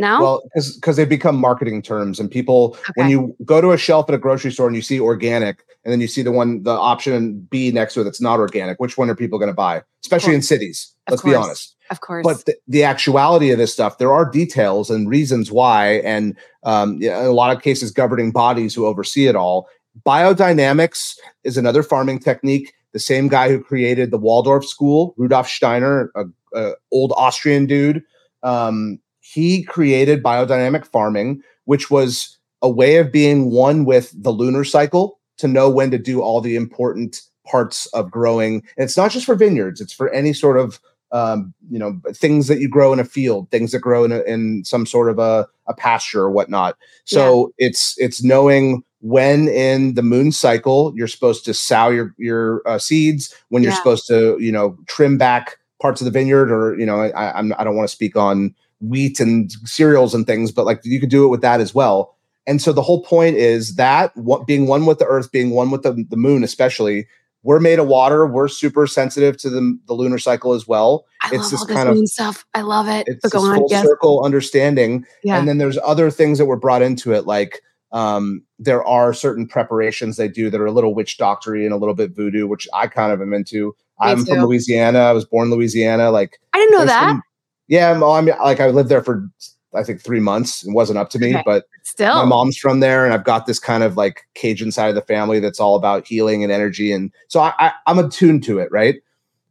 [0.00, 4.08] now Well, because they become marketing terms, and people when you go to a shelf
[4.08, 6.70] at a grocery store and you see organic, and then you see the one the
[6.70, 9.82] option B next to it that's not organic, which one are people going to buy?
[10.04, 10.94] Especially in cities.
[11.08, 11.74] Of Let's be honest.
[11.90, 12.24] Of course.
[12.24, 17.02] But the, the actuality of this stuff, there are details and reasons why, and um,
[17.02, 19.68] in a lot of cases, governing bodies who oversee it all.
[20.06, 22.72] Biodynamics is another farming technique.
[22.92, 26.24] The same guy who created the Waldorf School, Rudolf Steiner, a,
[26.54, 28.02] a old Austrian dude,
[28.42, 34.64] um, he created biodynamic farming, which was a way of being one with the lunar
[34.64, 38.56] cycle to know when to do all the important parts of growing.
[38.76, 40.80] And it's not just for vineyards; it's for any sort of
[41.12, 44.20] um, you know things that you grow in a field, things that grow in, a,
[44.22, 46.76] in some sort of a, a pasture or whatnot.
[47.04, 47.68] So yeah.
[47.68, 52.78] it's it's knowing when in the moon cycle you're supposed to sow your your uh,
[52.78, 53.78] seeds, when you're yeah.
[53.78, 57.52] supposed to you know trim back parts of the vineyard, or you know I I'm,
[57.58, 61.10] I don't want to speak on wheat and cereals and things, but like you could
[61.10, 62.14] do it with that as well.
[62.46, 65.70] And so the whole point is that what, being one with the earth, being one
[65.70, 67.06] with the, the moon, especially,
[67.42, 68.26] we're made of water.
[68.26, 71.06] We're super sensitive to the, the lunar cycle as well.
[71.22, 72.44] I it's this kind of stuff.
[72.54, 73.04] I love it.
[73.06, 73.84] It's but this full yes.
[73.84, 75.04] circle understanding.
[75.22, 75.38] Yeah.
[75.38, 79.46] And then there's other things that were brought into it, like um, there are certain
[79.46, 82.68] preparations they do that are a little witch doctory and a little bit voodoo, which
[82.74, 83.68] I kind of am into.
[84.00, 84.34] Me I'm too.
[84.34, 85.00] from Louisiana.
[85.00, 86.10] I was born in Louisiana.
[86.10, 87.08] Like I didn't know that.
[87.08, 87.22] Some,
[87.68, 89.28] yeah, I'm, I'm like I lived there for
[89.74, 90.64] I think three months.
[90.66, 91.42] It wasn't up to me, okay.
[91.44, 94.88] but still, my mom's from there, and I've got this kind of like Cajun side
[94.88, 98.44] of the family that's all about healing and energy, and so I, I I'm attuned
[98.44, 98.96] to it, right?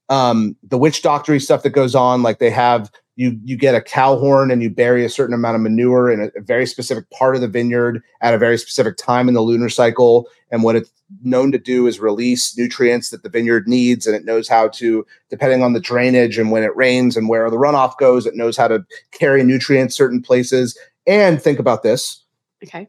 [0.09, 3.81] Um, the witch doctory stuff that goes on, like they have you you get a
[3.81, 7.09] cow horn and you bury a certain amount of manure in a, a, very specific
[7.09, 10.29] part of the vineyard at a very specific time in the lunar cycle.
[10.51, 10.91] And what it's
[11.23, 15.05] known to do is release nutrients that the vineyard needs and it knows how to
[15.29, 18.55] depending on the drainage and when it rains and where the runoff goes it knows
[18.55, 20.77] how to carry nutrients certain places.
[21.07, 22.23] And think about this.
[22.63, 22.87] Okay.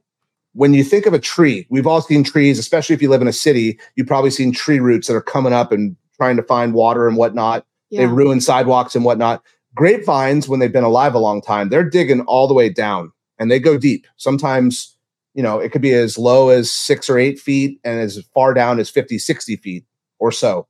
[0.52, 3.28] When you think of a tree we've all seen trees especially if you live in
[3.28, 6.74] a city you've probably seen tree roots that are coming up and trying to find
[6.74, 7.64] water and whatnot.
[7.90, 8.02] Yeah.
[8.02, 9.42] they ruin sidewalks and whatnot
[9.78, 13.48] grapevines when they've been alive a long time they're digging all the way down and
[13.48, 14.06] they go deep.
[14.16, 14.96] Sometimes
[15.34, 18.52] you know it could be as low as six or eight feet and as far
[18.52, 19.84] down as 50 60 feet
[20.18, 20.66] or so.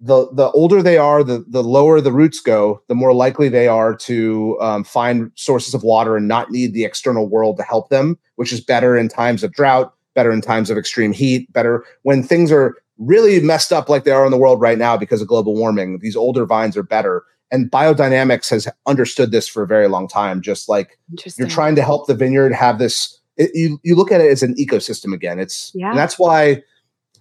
[0.00, 3.68] The the older they are the the lower the roots go the more likely they
[3.68, 7.90] are to um, find sources of water and not need the external world to help
[7.90, 11.84] them which is better in times of drought better in times of extreme heat better
[12.02, 15.20] when things are really messed up like they are in the world right now because
[15.20, 15.98] of global warming.
[15.98, 20.42] These older vines are better and biodynamics has understood this for a very long time
[20.42, 20.98] just like
[21.38, 24.42] you're trying to help the vineyard have this it, you you look at it as
[24.42, 25.38] an ecosystem again.
[25.38, 25.94] It's yeah.
[25.94, 26.62] that's why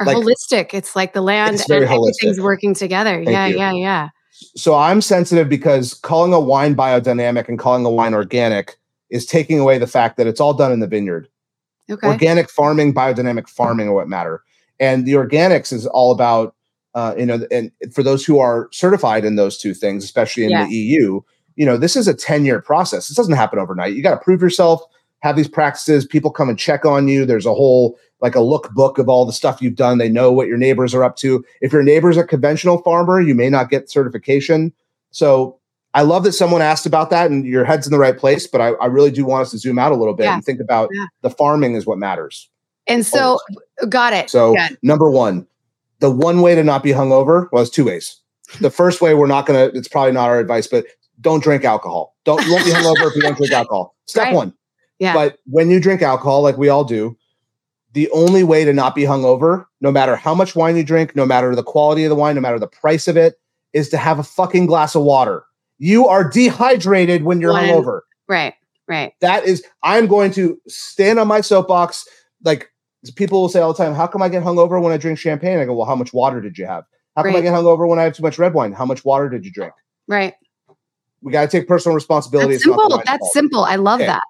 [0.04, 0.74] like, holistic.
[0.74, 3.24] It's like the land and everything's working together.
[3.24, 3.58] Thank yeah you.
[3.58, 4.10] yeah yeah.
[4.56, 8.78] So i'm sensitive because calling a wine biodynamic and calling a wine organic
[9.10, 11.28] is taking away the fact that it's all done in the vineyard.
[11.90, 12.08] Okay.
[12.08, 14.42] organic farming biodynamic farming are what matter.
[14.80, 16.56] And the organics is all about
[16.96, 20.52] uh, you know, and for those who are certified in those two things, especially in
[20.52, 20.66] yeah.
[20.66, 21.22] the EU,
[21.56, 23.08] you know, this is a 10 year process.
[23.08, 23.94] This doesn't happen overnight.
[23.94, 24.82] You got to prove yourself,
[25.20, 27.26] have these practices, people come and check on you.
[27.26, 29.98] There's a whole like a lookbook of all the stuff you've done.
[29.98, 31.44] They know what your neighbors are up to.
[31.62, 34.72] If your neighbor's a conventional farmer, you may not get certification.
[35.12, 35.60] So
[35.94, 38.62] I love that someone asked about that and your head's in the right place, but
[38.62, 40.36] I, I really do want us to zoom out a little bit yeah.
[40.36, 41.06] and think about yeah.
[41.22, 42.50] the farming is what matters.
[42.88, 43.40] And so,
[43.80, 43.90] Always.
[43.90, 44.30] got it.
[44.30, 45.48] So, number one,
[46.04, 48.20] the one way to not be hungover was two ways.
[48.60, 50.86] The first way, we're not going to, it's probably not our advice, but
[51.22, 52.14] don't drink alcohol.
[52.26, 53.96] Don't, you won't be hungover if you don't drink alcohol.
[54.06, 54.36] Step right.
[54.36, 54.54] one.
[55.00, 55.14] Yeah.
[55.14, 57.18] But when you drink alcohol, like we all do,
[57.94, 61.26] the only way to not be hungover, no matter how much wine you drink, no
[61.26, 63.40] matter the quality of the wine, no matter the price of it,
[63.72, 65.46] is to have a fucking glass of water.
[65.78, 68.02] You are dehydrated when you're hungover.
[68.28, 68.56] Right,
[68.90, 69.14] right.
[69.22, 72.06] That is, I'm going to stand on my soapbox.
[72.44, 72.73] Like
[73.12, 75.60] people will say all the time, "How come I get hungover when I drink champagne?"
[75.60, 76.84] I go, "Well, how much water did you have?
[77.16, 77.40] How come right.
[77.40, 78.74] I get hungover when I have too much red wine?
[78.74, 79.74] How much water did you drink?"
[80.08, 80.34] Right.
[81.22, 82.54] We got to take personal responsibility.
[82.54, 83.02] That's simple.
[83.06, 83.64] That's simple.
[83.64, 84.08] I love okay.
[84.08, 84.24] that.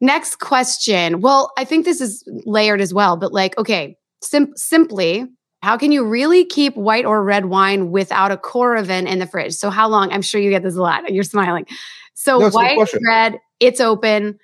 [0.00, 1.20] Next question.
[1.20, 5.26] Well, I think this is layered as well, but like, okay, sim- simply,
[5.62, 9.54] how can you really keep white or red wine without a Coravin in the fridge?
[9.54, 10.12] So, how long?
[10.12, 11.12] I'm sure you get this a lot.
[11.12, 11.66] You're smiling.
[12.14, 14.38] So, no, white, red, it's open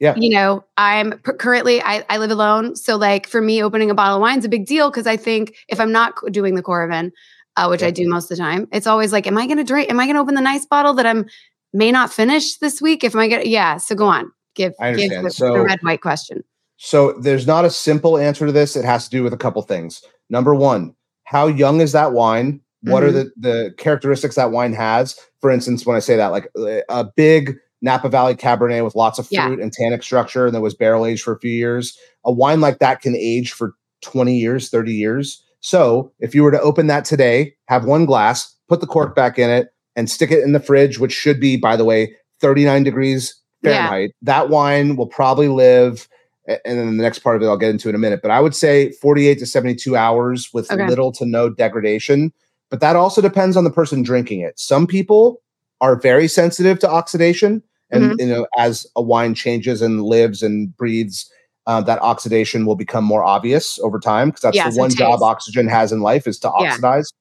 [0.00, 0.14] yeah.
[0.16, 4.16] You know, I'm currently I, I live alone, so like for me, opening a bottle
[4.16, 7.12] of wine is a big deal because I think if I'm not doing the Coravin,
[7.56, 7.88] uh, which yeah.
[7.88, 9.90] I do most of the time, it's always like, am I going to drink?
[9.90, 11.26] Am I going to open the nice bottle that I'm
[11.74, 13.04] may not finish this week?
[13.04, 16.42] If I get yeah, so go on, give give the, so, the red white question.
[16.78, 18.76] So there's not a simple answer to this.
[18.76, 20.02] It has to do with a couple things.
[20.30, 20.94] Number one,
[21.24, 22.62] how young is that wine?
[22.84, 23.08] What mm-hmm.
[23.08, 25.18] are the the characteristics that wine has?
[25.42, 26.48] For instance, when I say that, like
[26.88, 29.62] a big Napa Valley Cabernet with lots of fruit yeah.
[29.62, 31.96] and tannic structure and that was barrel aged for a few years.
[32.24, 35.42] A wine like that can age for 20 years, 30 years.
[35.60, 39.38] So if you were to open that today, have one glass, put the cork back
[39.38, 42.84] in it, and stick it in the fridge, which should be, by the way, 39
[42.84, 44.14] degrees Fahrenheit, yeah.
[44.22, 46.08] that wine will probably live.
[46.46, 48.20] And then the next part of it, I'll get into in a minute.
[48.22, 50.86] But I would say 48 to 72 hours with okay.
[50.86, 52.32] little to no degradation.
[52.70, 54.58] But that also depends on the person drinking it.
[54.58, 55.42] Some people
[55.80, 58.18] are very sensitive to oxidation and Mhm.
[58.18, 61.30] you know as a wine changes and lives and breathes
[61.66, 64.94] uh, that oxidation will become more obvious over time because that's Yeah, the so one
[64.94, 66.76] job oxygen has in life is to Yeah.
[66.76, 67.12] oxidize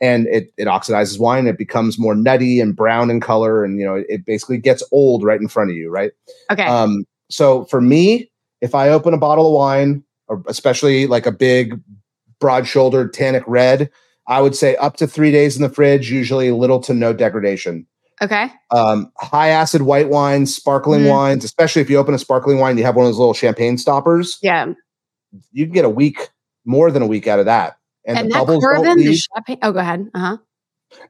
[0.00, 3.84] and it, it oxidizes wine it becomes more nutty and brown in color and you
[3.86, 6.12] know it basically gets old right in front of you right
[6.50, 6.70] Okay.
[6.70, 11.32] um, so for me, if I open a bottle of wine, or especially like a
[11.32, 11.80] big,
[12.40, 13.90] broad-shouldered tannic red,
[14.28, 17.86] I would say up to three days in the fridge, usually little to no degradation.
[18.22, 18.50] Okay.
[18.70, 21.10] Um, high acid white wines, sparkling Mhm.
[21.10, 23.78] wines, especially if you open a sparkling wine, you have one of those little champagne
[23.78, 24.38] stoppers.
[24.42, 24.66] Yeah.
[25.52, 26.28] You can get a week,
[26.64, 27.76] more than a week out of that.
[28.04, 29.58] And, And, the that bubbles don't Coravin, the champagne.
[29.62, 30.06] Oh, go ahead.
[30.14, 30.36] Uh huh.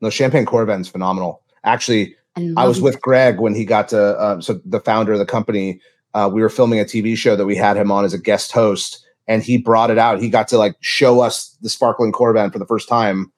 [0.00, 1.42] No, champagne Coravin's phenomenal.
[1.64, 2.14] Actually,
[2.56, 5.80] I was with Greg when he got to, um, so the founder of the company.
[6.14, 8.50] Uh, we were filming a TV show that we had him on as a guest
[8.52, 10.20] host, and he brought it out.
[10.20, 13.30] He got to like show us the sparkling Coravin for the first time,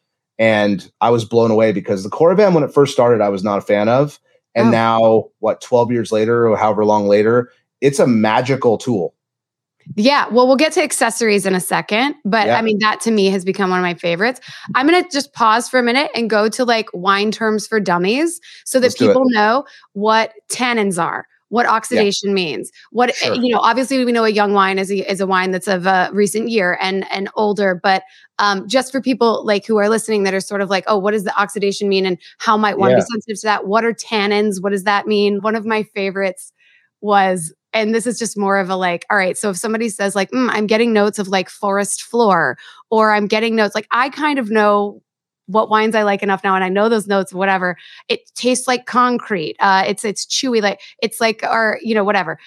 [0.43, 3.59] and I was blown away because the Coravin, when it first started, I was not
[3.59, 4.19] a fan of,
[4.57, 4.71] and Oh.
[4.71, 9.15] now what, twelve years later or however long later, it's a magical tool.
[9.97, 12.59] Yeah, well, we'll get to accessories in a second, but Yeah.
[12.59, 14.41] I mean, that to me has become one of my favorites.
[14.75, 17.79] I'm going to just pause for a minute and go to like wine terms for
[17.81, 19.65] dummies so that Let's people know
[19.95, 22.71] what tannins are, what oxidation means.
[22.93, 23.35] What, Sure.
[23.35, 25.85] you know, obviously we know a young wine is a, is a wine that's of
[25.85, 28.05] a recent year and, and older, but
[28.39, 31.11] um, just for people like who are listening that are sort of like, oh, what
[31.11, 32.97] does the oxidation mean and how might one Yeah.
[32.97, 33.67] be sensitive to that?
[33.67, 34.63] What are tannins?
[34.63, 35.41] What does that mean?
[35.43, 36.53] One of my favorites
[37.03, 40.15] was and this is just more of a like all right so if somebody says
[40.15, 42.57] like mm, i'm getting notes of like forest floor
[42.91, 45.03] or i'm getting notes like i kind of know
[45.47, 47.77] what wines i like enough now and i know those notes whatever
[48.09, 52.39] it tastes like concrete uh it's it's chewy like it's like or you know whatever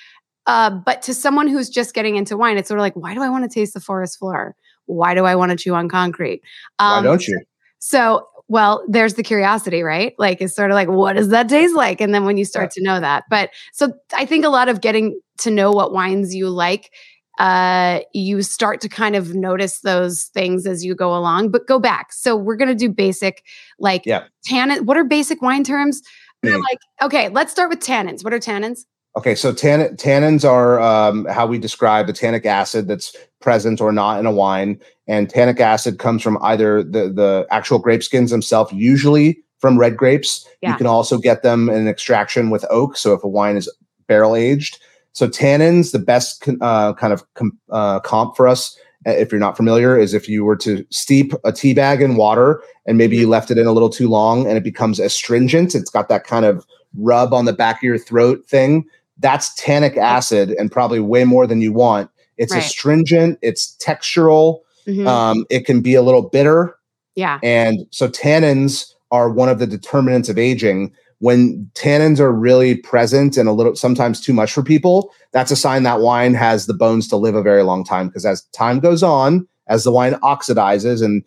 [0.48, 3.22] uh but to someone who's just getting into wine it's sort of like why do
[3.22, 6.41] i want to taste the forest floor why do i want to chew on concrete
[6.78, 7.41] Why Um, don't you?
[7.80, 10.14] so, well, there's the curiosity, right?
[10.20, 12.00] Like, it's sort of like, what does that taste like?
[12.00, 14.82] And then when you start to know that, but so I think a lot of
[14.82, 16.91] getting to know what wines you like,
[17.40, 21.50] uh, you start to kind of notice those things as you go along.
[21.52, 22.14] But go back.
[22.14, 23.44] So we're gonna do basic,
[23.80, 24.24] like Yeah.
[24.46, 24.86] tannin.
[24.86, 26.02] What are basic wine terms?
[26.44, 28.24] They're like, okay, let's start with tannins.
[28.24, 28.86] What are tannins?
[29.18, 33.92] Okay, so tannin, tannins are um, how we describe the tannic acid that's present or
[33.92, 38.30] not in a wine, and tannic acid comes from either the the actual grape skins
[38.30, 40.48] themselves, usually from red grapes.
[40.62, 40.72] Yeah.
[40.72, 42.98] You can also get them in extraction with oak.
[42.98, 43.72] So if a wine is
[44.08, 44.80] barrel aged,
[45.16, 49.39] so tannins, the best uh, kind of com- uh, comp for us, uh, if you're
[49.39, 53.16] not familiar, is if you were to steep a tea bag in water and maybe
[53.18, 55.74] you left it in a little too long and it becomes astringent.
[55.74, 56.66] It's got that kind of
[56.97, 58.86] rub on the back of your throat thing
[59.20, 62.09] that's tannic acid and probably way more than you want.
[62.38, 62.61] It's Right.
[62.63, 65.07] astringent, it's textural, Mhm.
[65.07, 66.76] um, it can be a little bitter.
[67.16, 67.39] yeah.
[67.41, 70.91] And so tannins are one of the determinants of aging.
[71.26, 75.55] When tannins are really present and a little sometimes too much for people, that's a
[75.55, 78.09] sign that wine has the bones to live a very long time.
[78.09, 81.23] Because as time goes on, as the wine oxidizes, and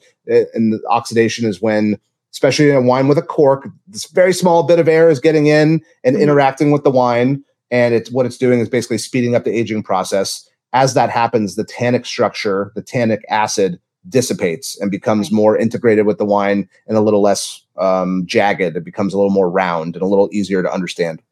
[0.54, 1.98] and the oxidation is when,
[2.32, 5.48] especially in a wine with a cork, this very small bit of air is getting
[5.48, 6.20] in and Mhm.
[6.20, 7.42] interacting with the wine,
[7.72, 10.48] and it's what it's doing is basically speeding up the aging process.
[10.72, 16.18] As that happens, the tannic structure, the tannic acid dissipates and becomes more integrated with
[16.18, 18.76] the wine and a little less um, jagged.
[18.76, 21.22] It becomes a little more round and a little easier to understand.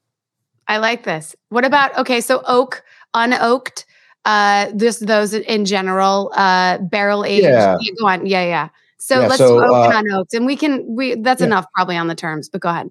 [0.68, 1.36] I like this.
[1.50, 2.20] What about okay?
[2.20, 2.82] So oak,
[3.14, 3.84] unoaked,
[4.24, 7.44] uh, this those in general, uh, barrel aged.
[7.44, 7.76] Yeah.
[8.00, 8.26] Go on.
[8.26, 8.68] Yeah, yeah.
[8.98, 11.46] So Yeah, let's so, do oak uh, and unoaked, and we can we that's Yeah.
[11.48, 12.48] enough probably on the terms.
[12.48, 12.90] But go ahead.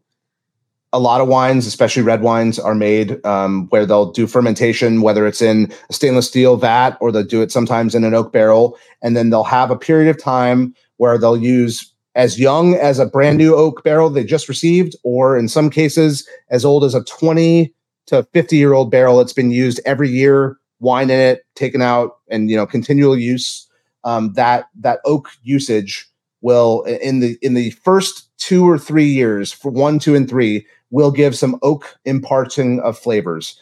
[0.96, 5.28] A lot of wines, especially red wines, are made um, where they'll do fermentation, whether
[5.28, 8.78] it's in a stainless steel vat or they'll do it sometimes in an oak barrel.
[9.02, 13.06] And then they'll have a period of time where they'll use as young as a
[13.06, 17.04] brand new oak barrel they just received, or in some cases, as old as a
[17.04, 17.74] 20
[18.08, 22.20] to 50 year old barrel that's been used every year, wine in it, taken out,
[22.30, 23.68] and you know, continual use.
[24.06, 26.08] Um, that that oak usage
[26.42, 30.66] will in the in the first two or three years, for one, two, and three,
[30.96, 33.60] will give some oak imparting of flavors.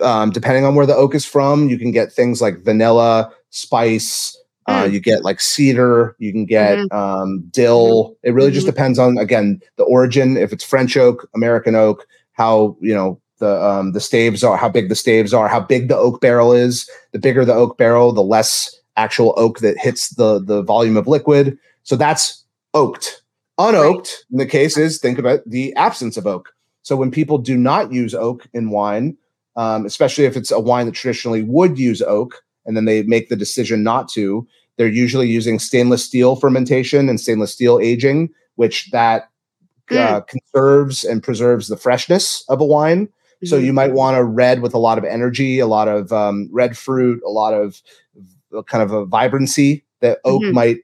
[0.00, 4.36] Um, depending on where the oak is from, you can get things like vanilla, spice.
[4.66, 4.92] Uh, Mm.
[4.92, 6.14] you get like cedar.
[6.18, 8.14] You can get um, dill.
[8.22, 8.72] It really just Mhm.
[8.74, 10.36] depends on again the origin.
[10.36, 14.68] If it's French oak, American oak, how you know the um, the staves are, how
[14.68, 16.88] big the staves are, how big the oak barrel is.
[17.12, 18.52] The bigger the oak barrel, the less
[18.96, 21.56] actual oak that hits the the volume of liquid.
[21.82, 22.44] So that's
[22.74, 23.22] oaked.
[23.58, 26.50] Unoaked, in the case is think about the absence of oak.
[26.82, 29.16] So when people do not use oak in wine,
[29.56, 33.28] um, especially if it's a wine that traditionally would use oak, and then they make
[33.28, 38.90] the decision not to, they're usually using stainless steel fermentation and stainless steel aging, which
[38.92, 39.28] that
[39.90, 43.08] uh, conserves and preserves the freshness of a wine.
[43.44, 43.64] So Mhm.
[43.64, 46.76] you might want a red with a lot of energy, a lot of um, red
[46.78, 47.82] fruit, a lot of
[48.66, 50.52] kind of a vibrancy that oak Mhm.
[50.52, 50.78] might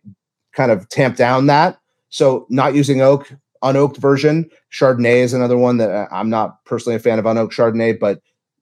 [0.53, 1.79] kind of tamp down that.
[2.09, 3.31] So not using oak,
[3.63, 4.49] unoaked version.
[4.73, 8.19] Chardonnay is another one that uh, I'm not personally a fan of unoaked Chardonnay, but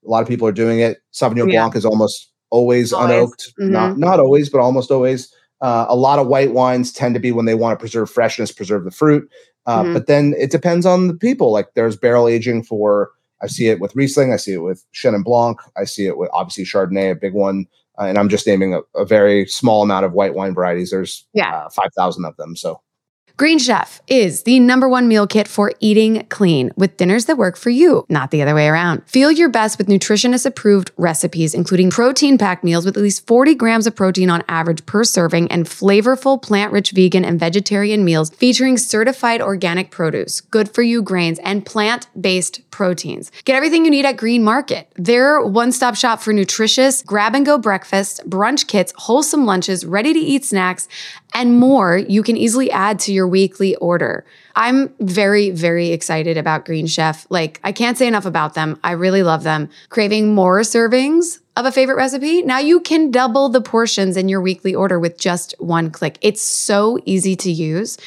[0.07, 0.99] a lot of people are doing it.
[1.13, 1.61] Sauvignon Yeah.
[1.61, 3.11] Blanc is almost always, Always.
[3.11, 5.33] unoaked, not not always, but almost always.
[5.61, 8.53] Uh, a lot of white wines tend to be when they want to preserve freshness,
[8.53, 9.29] preserve the fruit.
[9.67, 9.95] Uh, Mhm.
[9.95, 11.51] But then it depends on the people.
[11.53, 13.11] Like there's barrel aging for.
[13.43, 14.33] I see it with Riesling.
[14.33, 15.59] I see it with Chenin Blanc.
[15.77, 17.67] I see it with obviously Chardonnay, a big one.
[17.99, 20.91] Uh, and I'm just naming a, a very small amount of white wine varieties.
[20.91, 21.55] There's Yeah.
[21.55, 22.57] uh, five thousand of them.
[22.57, 22.81] So
[23.37, 27.57] Green Chef is the number one meal kit for eating clean with dinners that work
[27.57, 29.03] for you, not the other way around.
[29.09, 33.57] Feel your best with nutritionist approved recipes, including protein packed meals with at least 40
[33.57, 38.31] grams of protein on average per serving and flavorful plant rich vegan and vegetarian meals
[38.31, 43.33] featuring certified organic produce, good for you grains, and plant based proteins.
[43.45, 44.89] Get everything you need at Green Market.
[44.95, 50.13] Their one stop shop for nutritious grab and go breakfast, brunch kits, wholesome lunches, ready
[50.13, 50.87] to eat snacks,
[51.35, 54.25] and more you can easily add to your weekly order.
[54.55, 57.27] I'm very, very excited about Green Chef.
[57.29, 58.79] Like, I can't say enough about them.
[58.85, 59.69] I really love them.
[59.89, 62.43] Craving more servings of a favorite recipe?
[62.43, 66.19] Now you can double the portions in your weekly order with just one click.
[66.23, 67.99] It's so easy to use.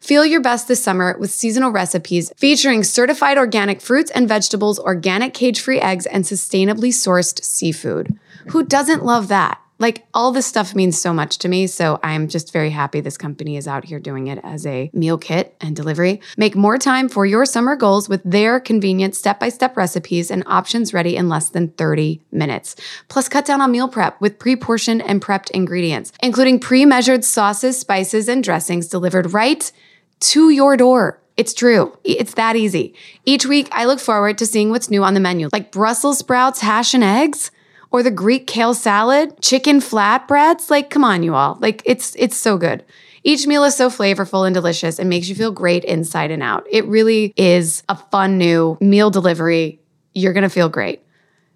[0.00, 5.32] Feel your best this summer with seasonal recipes featuring certified organic fruits and vegetables, organic
[5.32, 8.18] cage free eggs, and sustainably sourced seafood.
[8.48, 9.61] Who doesn't love that?
[9.82, 11.66] Like all this stuff means so much to me.
[11.66, 15.18] So I'm just very happy this company is out here doing it as a meal
[15.18, 16.20] kit and delivery.
[16.36, 20.44] Make more time for your summer goals with their convenient step by step recipes and
[20.46, 22.76] options ready in less than 30 minutes.
[23.08, 27.24] Plus, cut down on meal prep with pre portioned and prepped ingredients, including pre measured
[27.24, 29.72] sauces, spices, and dressings delivered right
[30.20, 31.18] to your door.
[31.36, 31.98] It's true.
[32.04, 32.94] It's that easy.
[33.24, 36.60] Each week, I look forward to seeing what's new on the menu, like Brussels sprouts,
[36.60, 37.50] hash, and eggs
[37.92, 40.70] or the Greek kale salad, chicken flatbreads.
[40.70, 41.58] Like, come on, you all.
[41.60, 42.84] Like, it's it's so good.
[43.22, 46.66] Each meal is so flavorful and delicious and makes you feel great inside and out.
[46.68, 49.80] It really is a fun new meal delivery.
[50.14, 51.02] You're gonna feel great.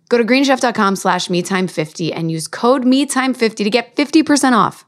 [0.08, 4.84] Go to greenchef.com slash metime50 and use code metime50 to get 50% off.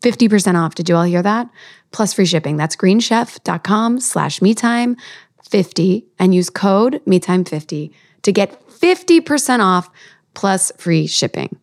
[0.00, 0.74] 50% off.
[0.74, 1.50] Did you all hear that?
[1.90, 2.56] Plus free shipping.
[2.56, 7.92] That's greenchef.com slash metime50 and use code metime50
[8.22, 9.90] to get 50% off
[10.36, 11.58] plus free shipping.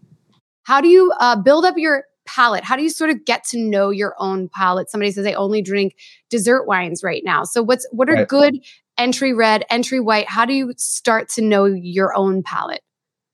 [0.63, 2.63] How do you uh, build up your palate?
[2.63, 4.89] How do you sort of get to know your own palate?
[4.89, 5.95] Somebody says I only drink
[6.30, 7.43] dessert wines right now.
[7.43, 8.28] So what's what are Right.
[8.28, 8.59] good
[8.97, 10.28] entry red, entry white?
[10.28, 12.82] How do you start to know your own palate?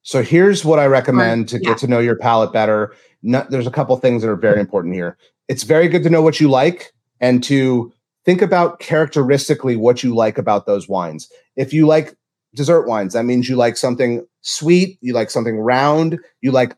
[0.02, 1.70] So here's what I recommend to yeah.
[1.70, 2.94] get to know your palate better.
[3.22, 5.18] No, there's a couple things that are very important here.
[5.48, 7.94] It's very good to know what you like and to
[8.26, 11.30] think about characteristically what you like about those wines.
[11.56, 12.16] If you like
[12.56, 16.76] dessert wines, that means you like something sweet, you like something round, you like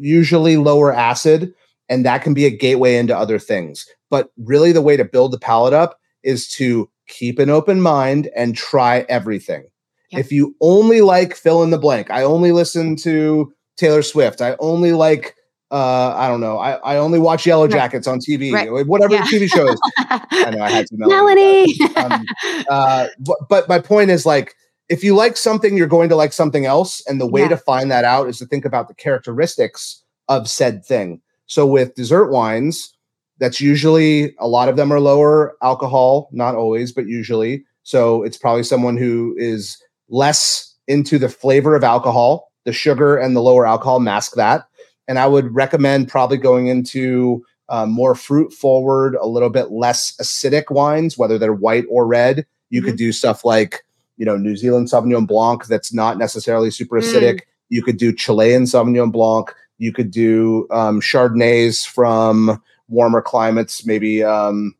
[0.00, 1.52] usually lower acid,
[1.88, 3.86] and that can be a gateway into other things.
[4.10, 8.28] But really, the way to build the palate up is to keep an open mind
[8.36, 9.64] and try everything.
[10.10, 10.20] Yep.
[10.20, 14.56] If you only like fill in the blank, I only listen to Taylor Swift, I
[14.60, 15.34] only like
[15.72, 17.72] uh I don't know, I, I only watch Yellow Right.
[17.72, 18.70] Jackets on TV, Right.
[18.86, 19.22] whatever Yeah.
[19.24, 19.80] the TV show is.
[19.98, 21.74] I know I had to Melanie.
[21.96, 22.24] Um,
[22.70, 24.54] uh, but, but my point is like
[24.88, 27.02] if you like something you're going to like something else.
[27.08, 27.48] And the way Yeah.
[27.48, 31.20] to find that out is to think about the characteristics of said thing.
[31.46, 32.92] So with dessert wines
[33.38, 37.64] that's usually a lot of them are lower alcohol not always but usually.
[37.82, 39.76] So it's probably someone who is
[40.08, 42.50] less into the flavor of alcohol.
[42.64, 44.66] The sugar and the lower alcohol mask that.
[45.06, 50.16] And i would recommend probably going into um, more fruit forward, a little bit less
[50.20, 52.44] acidic wines, whether they're white or red.
[52.70, 53.84] You could do stuff like,
[54.16, 57.02] you know, New Zealand Sauvignon Blanc that's not necessarily super Mm.
[57.02, 57.40] acidic.
[57.68, 59.52] You could do Chilean Sauvignon Blanc.
[59.78, 64.74] You could do um, Chardonnays from warmer climates, maybe, um,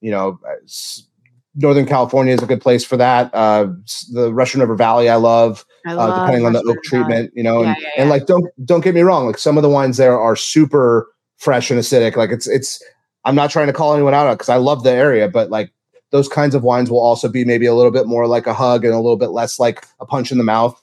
[0.00, 0.38] you know,
[1.56, 3.32] Northern California is a good place for that.
[3.34, 3.68] Uh,
[4.12, 7.42] the Russian River Valley, I love I uh, love depending on the oak treatment, you
[7.42, 9.68] know, Yeah, and, yeah, and like don't don't get me wrong, like some of the
[9.68, 12.16] wines there are super fresh and acidic.
[12.16, 12.82] Like it's it's
[13.24, 15.72] I'm not trying to call anyone out because I love the area, but like
[16.14, 18.84] those kinds of wines will also be maybe a little bit more like a hug
[18.84, 20.80] and a little bit less like a punch in the mouth.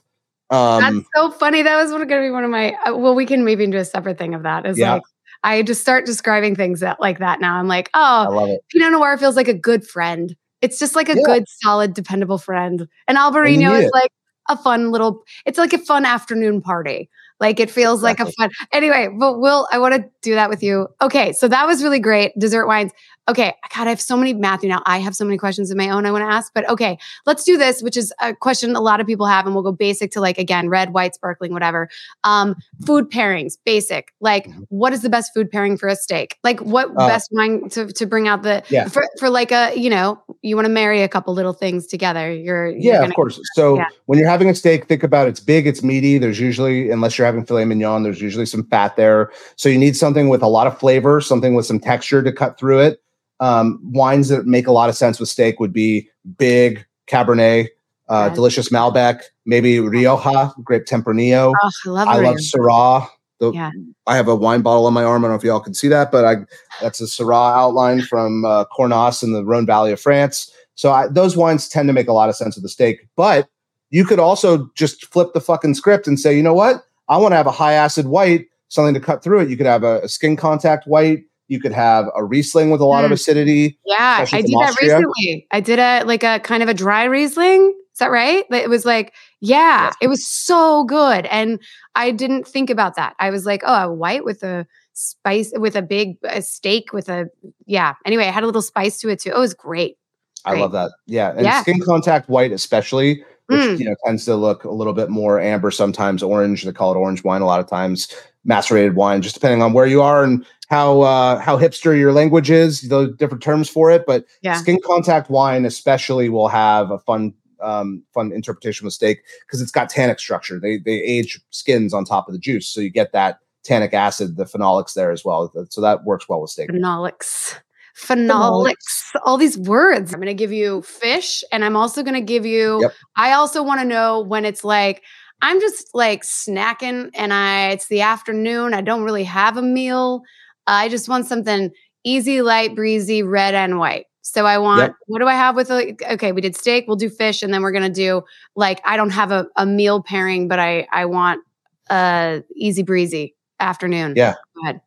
[0.50, 1.62] Um That's so funny.
[1.62, 2.74] That was going to be one of my.
[2.86, 4.66] uh, Well, we can maybe do a separate thing of that.
[4.66, 4.96] Is Yeah.
[4.96, 5.04] like
[5.44, 7.56] I just start describing things that like that now.
[7.56, 8.60] I'm like, oh.
[8.72, 10.36] Pinot Noir feels like a good friend.
[10.62, 11.24] It's just like a Yeah.
[11.26, 12.86] good, solid, dependable friend.
[13.08, 13.92] And Albarino is it.
[13.94, 14.12] like
[14.50, 15.24] a fun little.
[15.46, 17.10] It's like a fun afternoon party.
[17.40, 18.52] Like it feels like a fun.
[18.74, 20.88] Anyway, but Will, I want to do that with you.
[21.02, 22.38] Okay, so that was really great.
[22.40, 22.92] Dessert wines.
[23.30, 24.68] Okay, God, I have so many, Matthew.
[24.68, 26.98] Now I have so many questions of my own I want to ask, but okay,
[27.28, 29.72] let's do this, which is a question a lot of people have, and we'll go
[29.72, 31.88] basic to like again, red, white, sparkling, whatever.
[32.24, 32.56] Um,
[32.86, 34.12] food pairings, basic.
[34.22, 34.66] Like, Mhm.
[34.70, 36.38] what is the best food pairing for a steak?
[36.44, 38.88] Like, what Uh, best wine to to bring out the Yeah.
[38.88, 42.32] for for like a you know you want to marry a couple little things together.
[42.34, 43.40] You're, you're Yeah, gonna- of course.
[43.54, 43.86] So yeah.
[44.08, 46.18] when you're having a steak, think about it's big, it's meaty.
[46.18, 49.30] There's usually, unless you're having filet mignon, there's usually some fat there.
[49.56, 52.60] So you need something with a lot of flavor, something with some texture to cut
[52.60, 53.02] through it.
[53.40, 57.70] Um, wines that make a lot of sense with steak would be big Cabernet,
[58.10, 58.36] uh, Yes.
[58.36, 61.54] delicious Malbec, maybe Rioja, grape Tempranillo.
[61.64, 62.08] Oh, I love.
[62.10, 62.36] I love.
[62.38, 63.08] Syrah.
[63.40, 63.72] The, Yeah.
[64.06, 65.24] I have a wine bottle on my arm.
[65.24, 66.36] I don't know if y'all can see that, but I
[66.82, 70.52] that's a Syrah outline from uh, Cornas in the Rhone Valley of France.
[70.76, 73.08] So I, those wines tend to make a lot of sense with the steak.
[73.16, 73.48] But
[73.92, 76.84] you could also just flip the fucking script and say, you know what?
[77.10, 79.50] I want to have a high acid white, something to cut through it.
[79.50, 81.24] You could have a, a skin contact white.
[81.50, 83.16] You could have a Riesling with a lot of Mm.
[83.16, 83.78] acidity.
[83.86, 84.96] Yeah, I did that Austria.
[84.98, 85.48] recently.
[85.52, 87.76] I did a like a kind of a dry Riesling.
[87.94, 88.46] Is that right?
[88.50, 89.96] It was like, yeah, Yes.
[90.02, 91.60] it was so good, and
[91.94, 93.16] I didn't think about that.
[93.20, 97.10] I was like, oh, a white with a spice with a big a steak with
[97.10, 97.26] a
[97.66, 97.96] yeah.
[98.06, 99.32] Anyway, I had a little spice to it too.
[99.32, 99.98] It was great.
[100.46, 100.92] I love that.
[101.06, 101.62] Yeah, and Yeah.
[101.62, 103.80] skin contact white especially, which Mm.
[103.80, 106.64] you know tends to look a little bit more amber sometimes, orange.
[106.64, 108.08] They call it orange wine a lot of times,
[108.46, 112.50] macerated wine, just depending on where you are and how uh, how hipster your language
[112.50, 112.82] is.
[112.82, 114.56] The different terms for it, but Yeah.
[114.56, 119.90] skin contact wine especially will have a fun um, fun interpretation mistake because it's got
[119.90, 120.60] tannic structure.
[120.60, 124.38] They they age skins on top of the juice, so you get that tannic acid,
[124.38, 125.52] the phenolics there as well.
[125.70, 126.70] So that works well with steak.
[126.72, 127.56] Phenolics.
[127.98, 129.16] Phenolics.
[129.26, 130.14] All these words.
[130.14, 132.94] I'm going to give you fish and I'm also going to give you Yep.
[133.16, 135.04] I also want to know when it's like
[135.42, 140.22] I'm just like snacking and I it's the afternoon, I don't really have a meal.
[140.68, 141.72] I just want something
[142.04, 144.06] easy, light, breezy, red and white.
[144.22, 144.96] So I want Yep.
[145.08, 147.62] what do I have with like okay, we did steak, we'll do fish and then
[147.62, 148.24] we're going to do
[148.56, 151.42] like I don't have a, a meal pairing, but I I want
[151.90, 154.14] uh easy breezy afternoon.
[154.16, 154.36] Yeah.
[154.56, 154.82] Go ahead.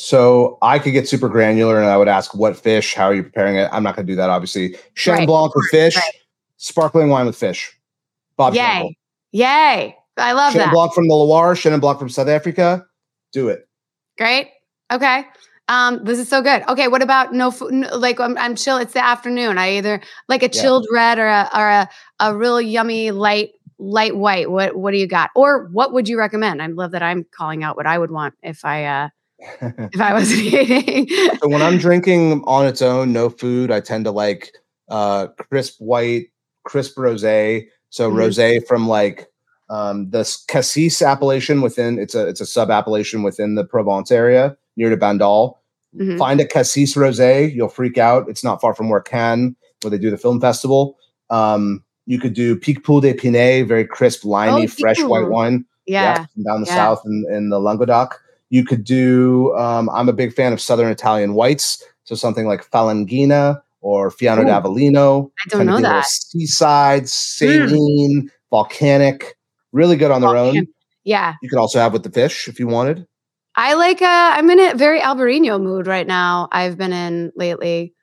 [0.00, 3.24] So I could get super granular and I would ask what fish, how are you
[3.24, 3.68] preparing it?
[3.72, 4.76] I'm not going to do that, obviously.
[4.94, 6.12] Chenin Right, Blanc with fish, right.
[6.56, 7.76] sparkling wine with fish.
[8.36, 8.60] Bob Yay.
[8.60, 8.92] Campbell.
[9.32, 9.96] Yay.
[10.16, 10.72] I love Chenin that.
[10.72, 12.86] Blanc from the Loire, Chenin Blanc from South Africa.
[13.32, 13.68] Do it.
[14.16, 14.50] Great.
[14.92, 15.24] Okay.
[15.66, 16.62] Um, this is so good.
[16.68, 17.72] Okay, what about no food?
[17.92, 18.76] Like I'm, I'm chill.
[18.76, 19.58] It's the afternoon.
[19.58, 20.62] I either like a Yeah.
[20.62, 21.88] chilled red or a or a,
[22.20, 24.48] a real yummy light light white.
[24.48, 25.30] What what do you got?
[25.34, 26.62] Or what would you recommend?
[26.62, 29.08] I love that I'm calling out what I would want if I uh
[29.60, 31.08] if I was eating.
[31.40, 34.52] so when I'm drinking on its own, no food, I tend to like
[34.90, 36.26] uh crisp white,
[36.64, 37.66] crisp rosé.
[37.90, 38.14] So Mhm.
[38.16, 39.26] rosé from like
[39.70, 44.56] um the Cassis appellation within it's a it's a sub appellation within the Provence area
[44.76, 45.54] near to Bandol.
[45.96, 46.18] Mhm.
[46.18, 48.28] Find a Cassis rosé, you'll freak out.
[48.28, 50.98] It's not far from where Cannes, where they do the film festival.
[51.30, 55.64] Um, you could do Picpoul de Pinet, very crisp, limey, Oh, fresh white wine.
[55.86, 56.24] yeah.
[56.34, 56.74] from down the yeah.
[56.74, 58.18] south in, in the Languedoc.
[58.50, 59.54] You could do.
[59.56, 64.44] Um, I'm a big fan of Southern Italian whites, so something like Falanghina or Fiano
[64.44, 65.30] d'Avellino.
[65.46, 66.06] I don't know be a little that.
[66.06, 69.36] Seaside, saline, volcanic,
[69.72, 70.66] really good on their own.
[71.04, 71.34] Yeah.
[71.42, 73.06] You could also have with the fish if you wanted.
[73.54, 76.48] I like uh I'm in a very Albarino mood right now.
[76.52, 77.94] I've been in lately.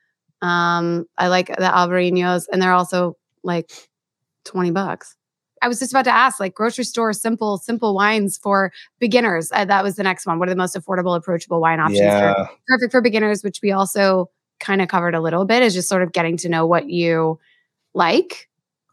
[0.42, 3.72] Um I like the Albarinos and they're also like
[4.46, 5.16] 20 bucks.
[5.66, 9.52] I was just about to ask like grocery store simple simple wines for beginners.
[9.52, 10.38] Uh, that was the next one.
[10.38, 13.72] What are the most affordable approachable wine options for Yeah, perfect for beginners which we
[13.72, 16.88] also kind of covered a little bit is just sort of getting to know what
[16.90, 17.40] you
[17.96, 18.48] like.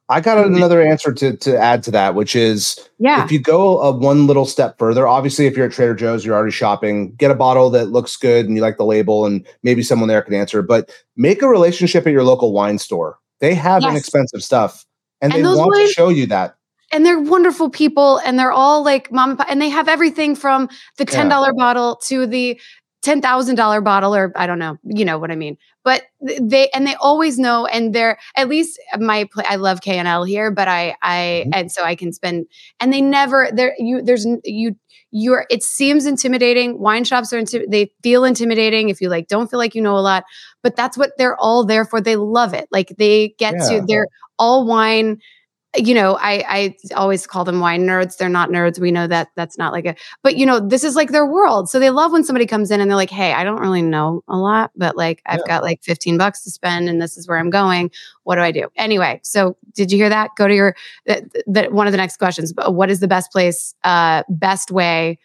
[0.08, 3.24] I got another answer to to add to that, which is Yeah.
[3.24, 6.34] if you go a one little step further, obviously, if you're at Trader Joe's, you're
[6.34, 9.82] already shopping, get a bottle that looks good and you like the label, and maybe
[9.82, 10.62] someone there can answer.
[10.62, 13.18] But make a relationship at your local wine store.
[13.40, 13.90] They have Yes.
[13.92, 14.84] inexpensive stuff,
[15.22, 16.56] and, And they want wine- to show you that.
[16.92, 20.34] And they're wonderful people and they're all like mom and pop and they have everything
[20.36, 20.68] from
[20.98, 22.60] the $10 bottle to the
[23.04, 25.56] $10,000 bottle or I don't know, you know what I mean.
[25.84, 30.52] But they and they always know and they're at least my I love K&L here,
[30.52, 31.50] but I I Mhm.
[31.54, 32.46] and so I can spend
[32.78, 34.76] and they never there you there's you
[35.10, 39.50] you're it seems intimidating wine shops are inti- they feel intimidating if you like don't
[39.50, 40.22] feel like you know a lot
[40.62, 43.80] but that's what they're all there for they love it like they get Yeah.
[43.80, 44.06] to they're
[44.38, 45.18] all wine
[45.76, 48.18] you know, I I always call them wine nerds.
[48.18, 48.78] They're not nerds.
[48.78, 51.70] We know that that's not like a but you know, this is like their world.
[51.70, 54.22] So they love when somebody comes in and they're like, "Hey, I don't really know
[54.28, 57.38] a lot, but like I've got like 15 bucks to spend and this is where
[57.38, 57.90] I'm going.
[58.24, 60.30] What do I do?" Anyway, so did you hear that?
[60.36, 62.52] Go to your that one of the next questions.
[62.52, 65.18] But what is the best place uh best way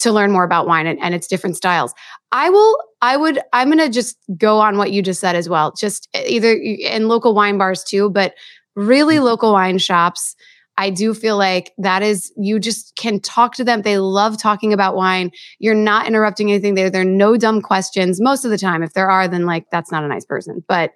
[0.00, 1.94] to learn more about wine and, and its different styles?
[2.32, 5.48] I will I would I'm going to just go on what you just said as
[5.48, 5.72] well.
[5.72, 8.34] Just either in local wine bars too, but
[8.76, 9.22] really mm.
[9.22, 10.36] local wine shops.
[10.78, 13.82] I do feel like that is you just can talk to them.
[13.82, 15.30] They love talking about wine.
[15.58, 16.88] You're not interrupting anything there.
[16.88, 18.82] There are no dumb questions most of the time.
[18.82, 20.64] If there are, then like that's not a nice person.
[20.66, 20.92] But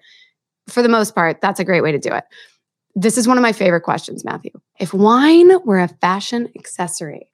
[0.69, 2.25] for the most part, that's a great way to do it.
[2.95, 4.53] This is one of my favorite questions, Matthew.
[4.81, 7.31] If wine were a fashion accessory,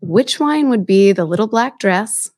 [0.00, 2.30] which wine would be the little black dress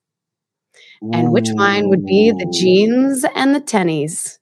[1.12, 4.37] and which wine would be the jeans and the tennies?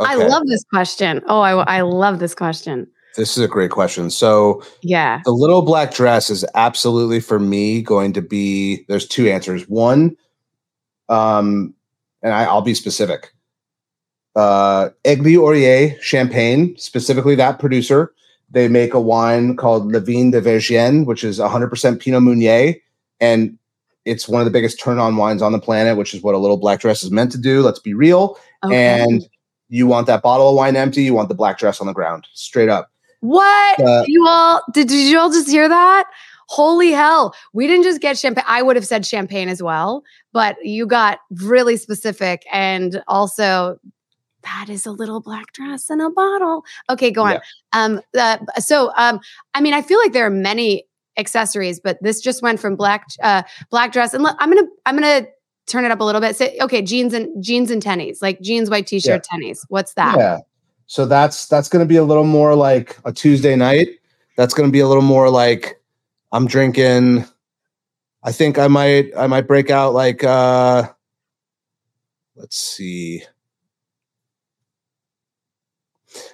[0.00, 1.22] I love this question.
[1.26, 2.86] Oh, I, I love this question.
[3.16, 4.10] This is a great question.
[4.10, 5.20] So Yeah.
[5.24, 8.84] the little black dress is absolutely for me going to be.
[8.88, 9.68] There's two answers.
[9.68, 10.16] One,
[11.08, 11.74] um,
[12.22, 13.32] and I, I'll be specific.
[14.36, 18.12] Uh, Egly-Ouriet Champagne, specifically that producer.
[18.52, 22.74] They make a wine called Les Vignes de Vrigny, which is 100% Pinot Meunier,
[23.20, 23.56] and
[24.04, 26.56] it's one of the biggest turn-on wines on the planet, which is what a little
[26.56, 27.60] black dress is meant to do.
[27.62, 28.38] Let's be real.
[28.64, 29.02] Okay.
[29.02, 29.26] And
[29.70, 32.26] you want that bottle of wine empty, you want the black dress on the ground,
[32.34, 32.90] straight up.
[33.20, 36.04] what uh, you all did, did you all just hear that?
[36.48, 37.32] Holy hell.
[37.52, 38.44] We didn't just get champagne.
[38.48, 40.02] I would have said champagne as well,
[40.32, 43.78] but you got really specific and also
[44.42, 46.64] that is a little black dress and a bottle.
[46.88, 47.32] Okay, go on.
[47.32, 47.40] Yeah.
[47.72, 49.20] Um uh, so um
[49.54, 50.84] I mean I feel like there are many
[51.16, 54.96] accessories, but this just went from black uh black dress and look, I'm to I'm
[54.98, 55.28] to
[55.70, 56.36] turn it up a little bit.
[56.36, 58.20] Say okay, jeans and jeans and tennies.
[58.20, 59.64] Like jeans white t-shirt tennies.
[59.68, 60.16] What's that?
[60.18, 60.38] Yeah.
[60.86, 63.88] So that's that's going to be a little more like a Tuesday night.
[64.36, 65.80] That's going to be a little more like
[66.32, 67.24] I'm drinking.
[68.22, 70.88] I think I might I might break out like uh
[72.34, 73.22] let's see.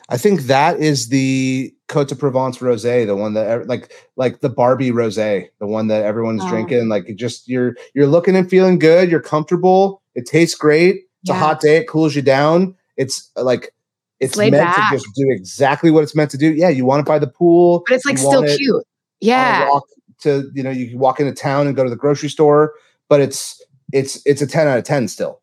[0.08, 4.48] I think that is the Cote de Provence rosé, the one that like like the
[4.48, 6.48] Barbie rosé, the one that everyone's Oh.
[6.48, 6.88] drinking.
[6.88, 9.10] Like just you're you're looking and feeling good.
[9.10, 10.02] You're comfortable.
[10.14, 11.02] It tastes great.
[11.22, 11.76] It's a hot day.
[11.78, 12.74] It cools you down.
[12.96, 13.72] It's uh, like
[14.20, 14.90] it's laid meant back.
[14.90, 16.52] to just do exactly what it's meant to do.
[16.52, 17.84] Yeah, you want it by the pool.
[17.86, 18.84] But it's like still it cute.
[19.20, 19.68] Yeah.
[19.68, 19.84] walk
[20.22, 22.74] to you know you can walk into town and go to the grocery store,
[23.08, 23.62] but it's
[23.92, 25.40] it's it's a ten out of ten still.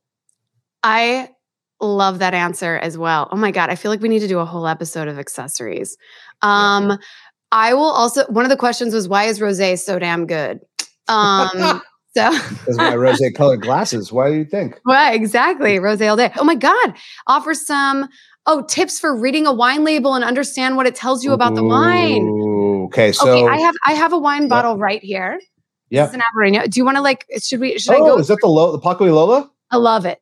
[0.84, 1.30] I
[1.84, 3.28] love that answer as well.
[3.32, 5.98] Oh my god, I feel like we need to do a whole episode of accessories.
[6.42, 6.98] Um
[7.52, 10.60] I will also one of the questions was why is rosé so damn good?
[11.08, 11.82] Um
[12.16, 14.12] so Because my rose colored glasses.
[14.12, 14.80] Why do you think?
[14.86, 16.32] well, exactly, rosé all day.
[16.38, 16.94] Oh my god,
[17.28, 18.08] offer some
[18.46, 21.64] oh tips for reading a wine label and understand what it tells you about the
[21.64, 22.24] wine.
[22.24, 25.40] Ooh, Okay, so okay, I have I have a wine bottle right here.
[25.90, 26.04] yeah.
[26.06, 26.70] This is an Albarino.
[26.70, 28.18] Do you want to like should we should I Oh, go?
[28.20, 29.50] is that the low the Paco Lola?
[29.72, 30.20] I love it.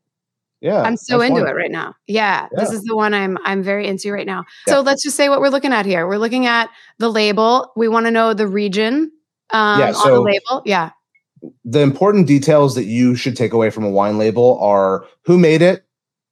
[0.61, 1.95] Yeah, I'm so into it right now.
[2.07, 4.45] Yeah, this is the one I'm I'm very into right now.
[4.67, 4.75] Yeah.
[4.75, 6.07] So let's just say what we're looking at here.
[6.07, 7.71] We're looking at the label.
[7.75, 9.11] We want to know the region
[9.51, 10.61] um, Yeah, on the label.
[10.65, 10.91] Yeah.
[11.65, 15.63] the important details that you should take away from a wine label are who made
[15.63, 15.83] it,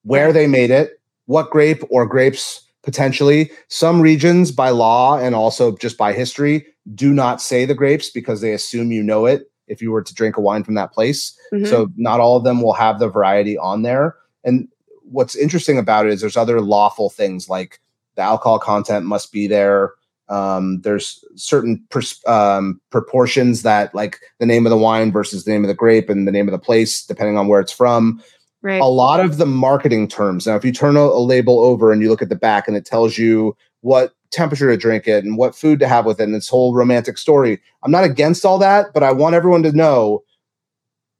[0.04, 3.52] where they made it, what grape or grapes potentially.
[3.68, 8.42] Some regions by law and also just by history do not say the grapes because
[8.42, 11.38] they assume you know it if you were to drink a wine from that place.
[11.54, 11.68] Mhm.
[11.68, 14.16] So not all of them will have the variety on there.
[14.44, 14.68] And
[15.04, 17.80] what's interesting about it is there's other lawful things like
[18.16, 19.94] the alcohol content must be there.
[20.28, 25.52] Um, there's certain pers- um, proportions that like the name of the wine versus the
[25.52, 28.22] name of the grape and the name of the place, depending on where it's from.
[28.62, 28.82] right.
[28.82, 30.46] A lot of the marketing terms.
[30.46, 32.78] Now, if you turn a, a label over and you look at the back and
[32.78, 36.24] it tells you what temperature to drink it and what food to have with it
[36.24, 39.72] and this whole romantic story, I'm not against all that, but I want everyone to
[39.72, 40.24] know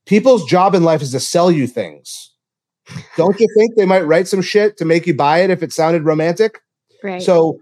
[0.06, 2.32] people's job in life is to sell you things.
[3.18, 5.74] Don't you think they might write some shit to make you buy it if it
[5.74, 6.62] sounded romantic?
[7.04, 7.22] right.
[7.22, 7.60] So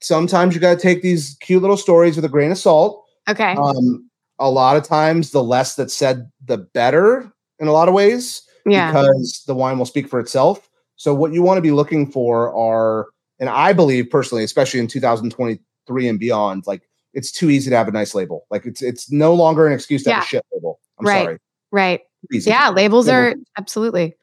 [0.00, 3.04] sometimes you got to take these cute little stories with a grain of salt.
[3.28, 3.54] okay.
[3.54, 7.94] Um, a lot of times, the less that's said, the better in a lot of
[7.94, 8.90] ways yeah.
[8.90, 10.68] because the wine will speak for itself.
[10.96, 13.06] So, what you want to be looking for are,
[13.38, 16.82] and I believe personally, especially in 2023 and beyond, like
[17.12, 18.44] it's too easy to have a nice label.
[18.50, 20.80] Like it's it's no longer an excuse to have a shit label.
[20.98, 21.24] I'm Right.
[21.24, 21.38] sorry.
[21.70, 22.00] right.
[22.32, 22.50] Easy.
[22.50, 22.70] Yeah.
[22.70, 24.14] Labels Label- are absolutely.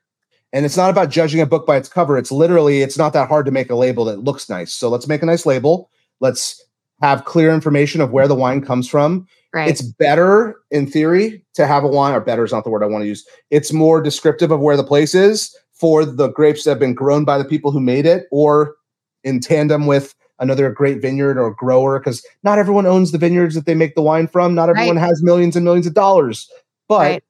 [0.53, 2.17] And it's not about judging a book by its cover.
[2.17, 4.73] It's literally, it's not that hard to make a label that looks nice.
[4.73, 5.89] So let's make a nice label.
[6.19, 6.61] Let's
[7.01, 9.27] have clear information of where the wine comes from.
[9.53, 9.69] Right.
[9.69, 12.87] It's better in theory to have a wine, or better is not the word I
[12.87, 13.25] want to use.
[13.49, 17.25] It's more descriptive of where the place is for the grapes that have been grown
[17.25, 18.75] by the people who made it, or
[19.23, 23.65] in tandem with another great vineyard or grower because not everyone owns the vineyards that
[23.65, 24.55] they make the wine from.
[24.55, 25.07] Not everyone Right.
[25.07, 26.49] has millions and millions of dollars,
[26.87, 27.23] but Right.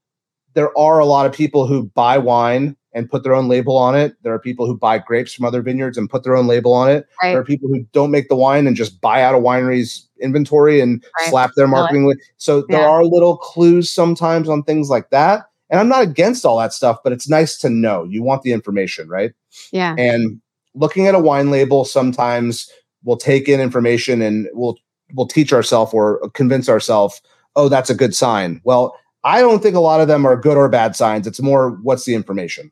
[0.53, 3.96] there are a lot of people who buy wine and put their own label on
[3.96, 4.16] it.
[4.24, 6.89] There are people who buy grapes from other vineyards and put their own label on
[6.89, 7.08] it.
[7.22, 7.32] Right.
[7.32, 10.82] There are people who don't make the wine and just buy out a winery's inventory
[10.82, 11.30] and Right.
[11.30, 12.06] slap their marketing.
[12.08, 15.46] Li- so there are little clues sometimes on things like that.
[15.70, 18.04] And I'm not against all that stuff, but it's nice to know.
[18.04, 19.32] You want the information, right?
[19.72, 19.96] Yeah.
[19.98, 20.42] And
[20.76, 22.70] looking at a wine label sometimes
[23.04, 24.78] we'll take in information and we'll
[25.14, 27.22] we'll teach ourselves or convince ourselves,
[27.56, 28.62] oh, that's a good sign.
[28.64, 31.28] Well, I don't think a lot of them are good or bad signs.
[31.28, 32.72] It's more what's the information.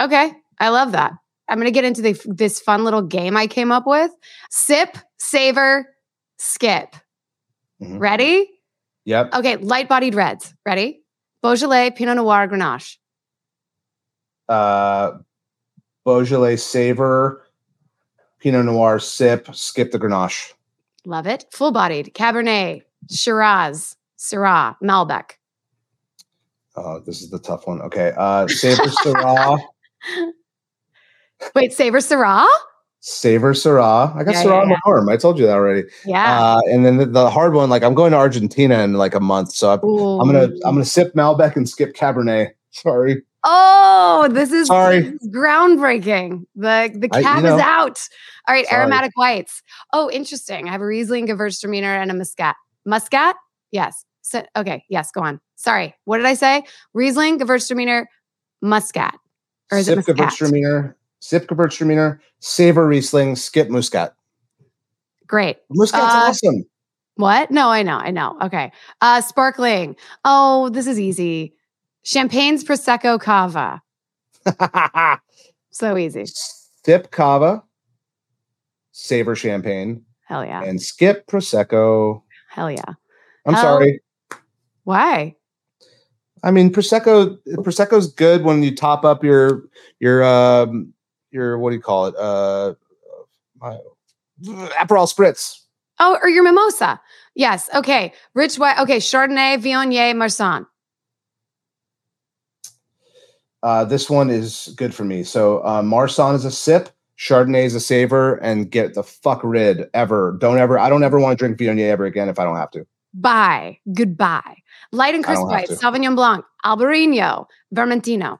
[0.00, 0.32] Okay.
[0.60, 1.12] I love that.
[1.48, 4.10] I'm going to get into the, this fun little game I came up with.
[4.50, 5.88] Sip, savor,
[6.36, 6.94] skip.
[7.82, 7.98] Mhm.
[8.00, 8.48] Ready?
[9.06, 9.34] Yep.
[9.34, 9.56] Okay.
[9.56, 10.54] Light bodied reds.
[10.66, 11.00] Ready?
[11.42, 12.96] Beaujolais, Pinot Noir, Grenache.
[14.48, 15.18] Uh
[16.04, 17.44] Beaujolais savor,
[18.38, 20.52] Pinot Noir sip, skip the Grenache.
[21.04, 21.44] Love it.
[21.52, 25.32] Full bodied Cabernet, Shiraz, Syrah, Malbec.
[26.84, 27.80] Oh, this is the tough one.
[27.82, 28.12] Okay.
[28.16, 29.58] Uh savor Syrah.
[31.54, 32.46] Wait, savor Syrah?
[33.00, 34.14] Savor Syrah.
[34.16, 35.08] I got Yeah, Syrah yeah, on my arm.
[35.08, 35.84] I told you that already.
[36.04, 36.56] Yeah.
[36.56, 39.20] Uh, and then the, the hard one, like I'm going to Argentina in like a
[39.20, 42.50] month, so I, I'm gonna I'm gonna sip Malbec and skip Cabernet.
[42.70, 43.22] Sorry.
[43.44, 45.00] Oh, this is, Sorry.
[45.00, 46.44] this is groundbreaking.
[46.56, 47.54] The the I- you know.
[47.54, 48.00] is out.
[48.48, 48.82] All right, Sorry.
[48.82, 49.62] aromatic whites.
[49.92, 50.68] Oh, interesting.
[50.68, 52.56] I have a Riesling, a Gewürztraminer, and a Muscat.
[52.84, 53.36] Muscat?
[53.70, 54.04] Yes.
[54.22, 54.84] So, okay.
[54.90, 55.12] Yes.
[55.12, 55.40] Go on.
[55.58, 55.94] Sorry.
[56.04, 56.62] What did I say?
[56.94, 58.06] Riesling, Gewürztraminer,
[58.62, 59.14] Muscat.
[59.72, 60.32] Or is it sip Muscat?
[60.32, 64.14] Gewürztraminer, sip Gewürztraminer, savor Riesling, skip Muscat.
[65.26, 65.56] Great.
[65.68, 66.64] Muscat's Uh, awesome.
[67.16, 67.50] What?
[67.50, 67.96] No, I know.
[67.98, 68.38] I know.
[68.40, 68.70] Okay.
[69.00, 69.96] Uh sparkling.
[70.24, 71.54] Oh, this is easy.
[72.04, 73.82] Champagne's Prosecco Cava.
[75.70, 76.24] So easy.
[76.84, 77.62] sip Cava,
[78.92, 80.62] savor Champagne, Hell yeah.
[80.64, 82.22] and skip Prosecco.
[82.50, 82.94] Hell yeah.
[83.46, 84.00] I'm Hell- sorry.
[84.84, 85.36] Why?
[86.42, 87.38] I mean Prosecco.
[87.58, 89.64] Prosecco's good when you top up your
[90.00, 90.92] your um
[91.30, 92.14] your what do you call it?
[92.16, 92.74] Uh,
[93.62, 93.76] uh
[94.44, 95.60] Aperol spritz.
[96.00, 97.00] Oh, or your mimosa.
[97.34, 97.68] Yes.
[97.74, 98.12] Okay.
[98.34, 98.78] Rich white.
[98.78, 98.98] Okay.
[98.98, 100.66] Chardonnay, Viognier, Marsanne.
[103.62, 105.24] Uh, this one is good for me.
[105.24, 109.88] So uh, Marsanne is a sip, Chardonnay is a savor, and get the fuck rid
[109.94, 110.36] ever.
[110.40, 110.78] Don't ever.
[110.78, 112.86] I don't ever want to drink Viognier ever again if I don't have to.
[113.14, 113.78] Bye.
[113.92, 114.58] Goodbye.
[114.92, 115.68] Light and crisp white.
[115.68, 118.38] Sauvignon Blanc, Albarino, Vermentino.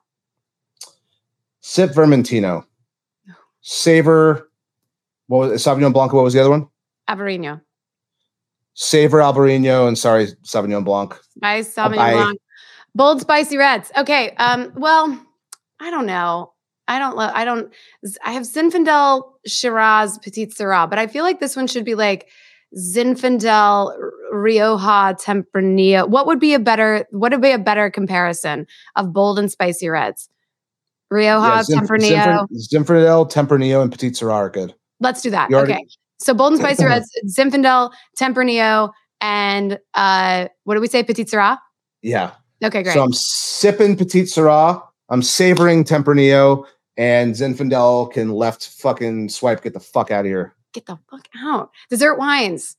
[1.61, 2.65] Sip Vermentino,
[3.61, 4.51] savor.
[5.27, 6.13] What was Sauvignon Blanc?
[6.13, 6.69] What was the other one?
[7.09, 7.61] Albarino.
[8.75, 11.15] Savor Albarino, and sorry Sauvignon Blanc.
[11.37, 12.13] Spice, Sauvignon Bye.
[12.15, 12.41] Blanc.
[12.95, 13.93] Bold, spicy reds.
[13.97, 14.35] Okay.
[14.37, 15.19] Um, well,
[15.81, 16.53] I don't know.
[16.89, 17.71] I don't love, I don't,
[18.25, 22.29] I have Zinfandel, Shiraz, Petite Sirah, but I feel like this one should be like
[22.77, 23.97] Zinfandel,
[24.33, 26.09] Rioja, Tempranillo.
[26.09, 28.67] What would be a better, what would be a better comparison
[28.97, 30.29] of bold and spicy reds?
[31.11, 32.47] Rioja, Yeah, Tempranillo.
[32.53, 34.75] Zinfandel, Tempranillo, and Petite Sirah are good.
[35.01, 35.49] Let's do that.
[35.51, 35.87] You already- okay.
[36.21, 41.03] So bold and spicy reds, Zinfandel, Tempranillo, and uh, what do we say?
[41.03, 41.59] Petite Sirah?
[42.03, 42.33] Yeah.
[42.63, 42.93] Okay, great.
[42.93, 44.83] So I'm sipping Petite Sirah.
[45.11, 46.67] I'm savoring Tempranillo,
[46.97, 49.63] and Zinfandel can left fucking swipe.
[49.63, 50.55] Get the fuck out of here.
[50.75, 51.71] Get the fuck out.
[51.91, 52.77] Dessert wines.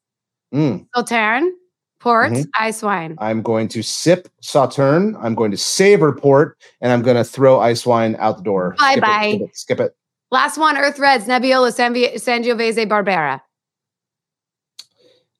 [0.53, 0.87] Mm.
[0.95, 1.51] Sauterne,
[1.99, 2.47] port, Mhm.
[2.59, 3.15] ice wine.
[3.19, 5.15] I'm going to sip Sauterne.
[5.21, 8.75] I'm going to savor port, and I'm going to throw ice wine out the door.
[8.79, 9.29] Bye Skip it, bye.
[9.31, 9.95] skip it, skip it.
[10.31, 13.41] Last one, Earth Reds, Nebbiolo, Sanvi- Sangiovese, Barbera.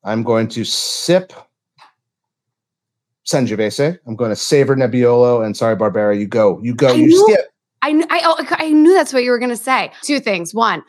[0.04, 1.34] I'm going to sip
[3.28, 4.00] Sangiovese.
[4.08, 6.60] I'm going to savor Nebbiolo, and sorry, Barbera, you go.
[6.62, 6.90] You go.
[6.90, 7.46] I you knew- skip.
[7.82, 9.92] I, I, oh, I knew that's what you were going to say.
[10.02, 10.54] Two things.
[10.54, 10.84] One,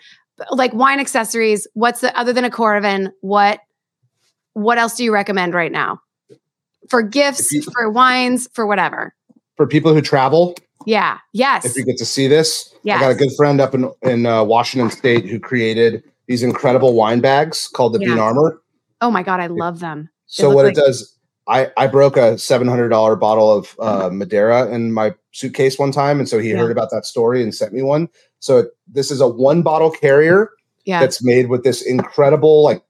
[0.51, 1.67] like wine accessories.
[1.75, 3.61] What's the, other than a Coravin, what,
[4.55, 6.01] what else do you recommend right now?
[6.89, 9.15] For gifts, you- for wines, for whatever.
[9.57, 10.55] For people who travel,
[10.87, 11.19] Yeah.
[11.33, 11.65] Yes.
[11.67, 14.43] if you get to see this, I got a good friend up in in uh,
[14.43, 18.59] Washington State who created these incredible wine bags called the VinArmor.
[19.03, 19.39] oh my God.
[19.41, 20.09] I love them.
[20.27, 21.15] So what like- it does,
[21.47, 25.93] I I broke a seven hundred dollar bottle of uh, Madeira in my suitcase one
[25.93, 26.57] time, and so he Yeah.
[26.57, 28.09] heard about that story and sent me one.
[28.41, 30.51] So this is a one bottle carrier
[30.85, 31.01] Yeah.
[31.01, 32.83] that's made with this incredible, like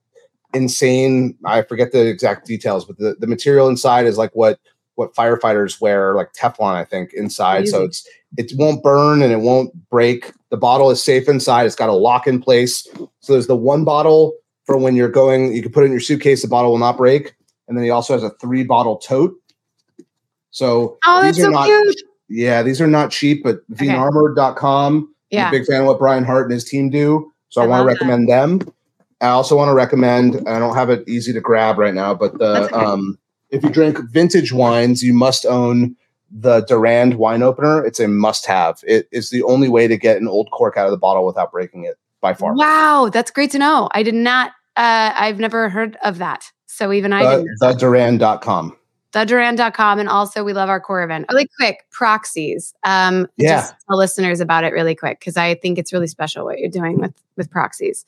[0.53, 1.37] insane.
[1.45, 4.59] I forget the exact details, but the, the material inside is like what
[4.95, 7.67] what firefighters wear, like Teflon, I think, inside.
[7.67, 10.31] So it's it won't burn and it won't break.
[10.49, 11.65] The bottle is safe inside.
[11.65, 12.87] It's got a lock in place.
[13.19, 14.33] So there's the one bottle
[14.65, 15.53] for when you're going.
[15.53, 16.41] You can put it in your suitcase.
[16.41, 17.33] The bottle will not break.
[17.67, 19.33] And then he also has a three bottle tote.
[20.51, 21.95] So oh, that's these are so not cute.
[22.29, 23.87] yeah, these are not cheap, but Okay.
[25.31, 25.37] vinarmor.com.
[25.37, 25.47] I'm Yeah.
[25.49, 27.31] a big fan of what Brian Hart and his team do.
[27.49, 27.93] So I, I want to love that.
[28.05, 28.73] recommend them.
[29.21, 30.47] I also want to recommend.
[30.47, 32.73] I don't have it easy to grab right now, but the okay.
[32.75, 33.17] um,
[33.49, 35.95] if you drink vintage wines, you must own
[36.31, 37.85] the Durand wine opener.
[37.85, 38.79] It's a must-have.
[38.87, 41.51] It is the only way to get an old cork out of the bottle without
[41.51, 42.55] breaking it by far.
[42.55, 43.89] Wow, that's great to know.
[43.91, 44.51] I did not.
[44.77, 46.45] Uh, I've never heard of that.
[46.67, 47.59] So even I The, didn't.
[47.59, 48.77] the Durand.com.
[49.13, 53.61] thedurand.com and also we love our Coravin really quick proxies um Yeah.
[53.61, 56.69] just tell listeners about it really quick because i think it's really special what you're
[56.69, 58.05] doing with with proxies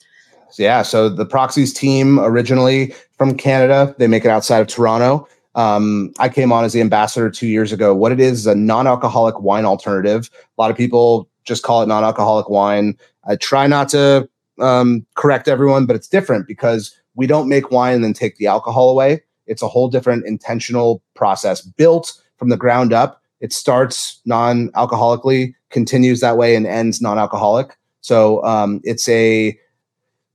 [0.57, 5.27] Yeah, so the Proxies team originally from Canada, they make it outside of Toronto.
[5.55, 7.95] Um, I came on as the ambassador two years ago.
[7.95, 10.29] What it is is a non-alcoholic wine alternative.
[10.57, 12.95] A lot of people just call it non-alcoholic wine.
[13.27, 14.29] I try not to
[14.59, 18.45] um, correct everyone, but it's different because we don't make wine and then take the
[18.45, 19.23] alcohol away.
[19.53, 23.21] It's a whole different intentional process built from the ground up.
[23.39, 27.77] It starts non-alcoholically, continues that way, and ends non-alcoholic.
[28.01, 29.57] So um, it's a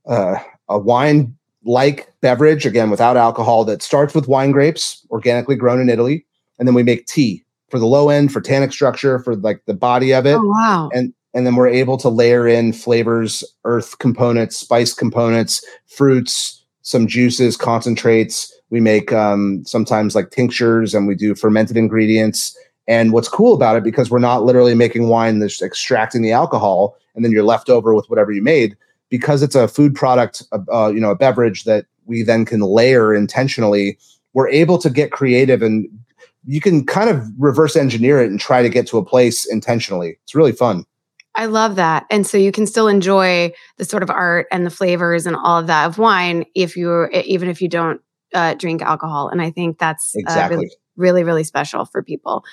[0.07, 0.39] uh,
[0.69, 5.89] a wine like beverage again without alcohol that starts with wine grapes organically grown in
[5.89, 6.25] Italy
[6.57, 9.73] and then we make tea for the low end for tannic structure for like the
[9.73, 13.99] body of it oh wow and and then we're able to layer in flavors earth
[13.99, 21.15] components spice components fruits some juices concentrates we make um, sometimes like tinctures and we
[21.15, 22.57] do fermented ingredients.
[22.87, 26.97] And what's cool about it because we're not literally making wine that's extracting the alcohol
[27.15, 28.75] and then you're left over with whatever you made
[29.09, 33.13] because it's a food product uh, you know a beverage that we then can layer
[33.13, 33.97] intentionally
[34.33, 35.87] we're able to get creative and
[36.45, 40.17] you can kind of reverse engineer it and try to get to a place intentionally.
[40.23, 40.85] It's really fun.
[41.35, 42.05] I love that.
[42.09, 45.59] And so you can still enjoy the sort of art and the flavors and all
[45.59, 48.01] of that of wine if you're even if you don't
[48.33, 50.57] uh, drink alcohol and i think that's uh, exactly.
[50.57, 52.43] really, really really special for people.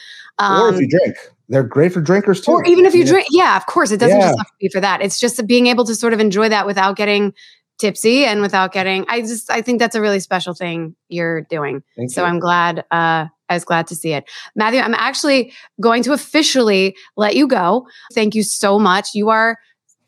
[0.41, 1.17] Or if Um, you drink.
[1.49, 2.53] They're great for drinkers too.
[2.53, 4.29] or even if you drink yeah of course it doesn't Yeah.
[4.29, 5.01] just have to be for that.
[5.03, 7.35] It's just being able to sort of enjoy that without getting
[7.79, 11.83] tipsy and without getting i just i think that's a really special thing you're doing.
[11.97, 12.29] Thank so you.
[12.29, 14.25] i'm glad uh i was glad to see it.
[14.55, 17.87] Matthew i'm actually going to officially let you go.
[18.15, 19.11] Thank you so much.
[19.15, 19.59] You are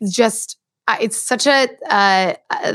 [0.09, 0.58] just uh,
[1.01, 2.75] it's such a uh, uh,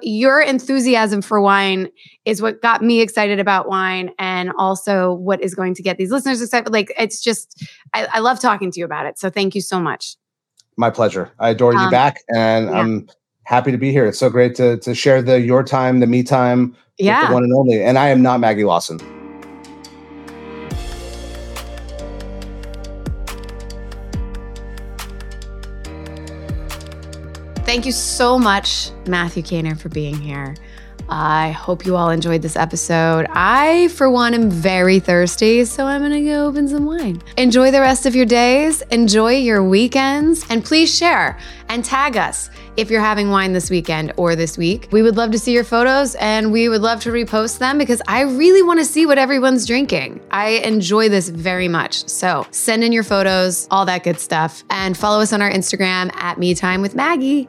[0.00, 1.90] your enthusiasm for wine
[2.24, 6.10] is what got me excited about wine and also what is going to get these
[6.10, 6.72] listeners excited.
[6.72, 9.18] Like it's just I, I love talking to you about it.
[9.18, 10.16] So thank you so much.
[10.76, 11.30] My pleasure.
[11.38, 12.78] I adore you Um, back and yeah.
[12.78, 13.08] i'm
[13.44, 14.06] happy to be here.
[14.06, 17.32] It's so great to to share the your time the me time with the yeah.
[17.32, 17.82] one and only.
[17.82, 19.21] And i am not maggie lawson
[27.72, 30.54] Thank you so much, Matthew Kaner, for being here.
[31.08, 33.26] I hope you all enjoyed this episode.
[33.30, 37.22] I, for one, am very thirsty, so I'm gonna go open some wine.
[37.38, 41.38] Enjoy the rest of your days, enjoy your weekends, and please share
[41.70, 44.88] and tag us if you're having wine this weekend or this week.
[44.90, 48.02] We would love to see your photos and we would love to repost them because
[48.08, 50.20] I really wanna see what everyone's drinking.
[50.30, 52.08] I enjoy this very much.
[52.08, 56.14] So send in your photos, all that good stuff, and follow us on our Instagram
[56.16, 57.48] at Me Time with Maggie.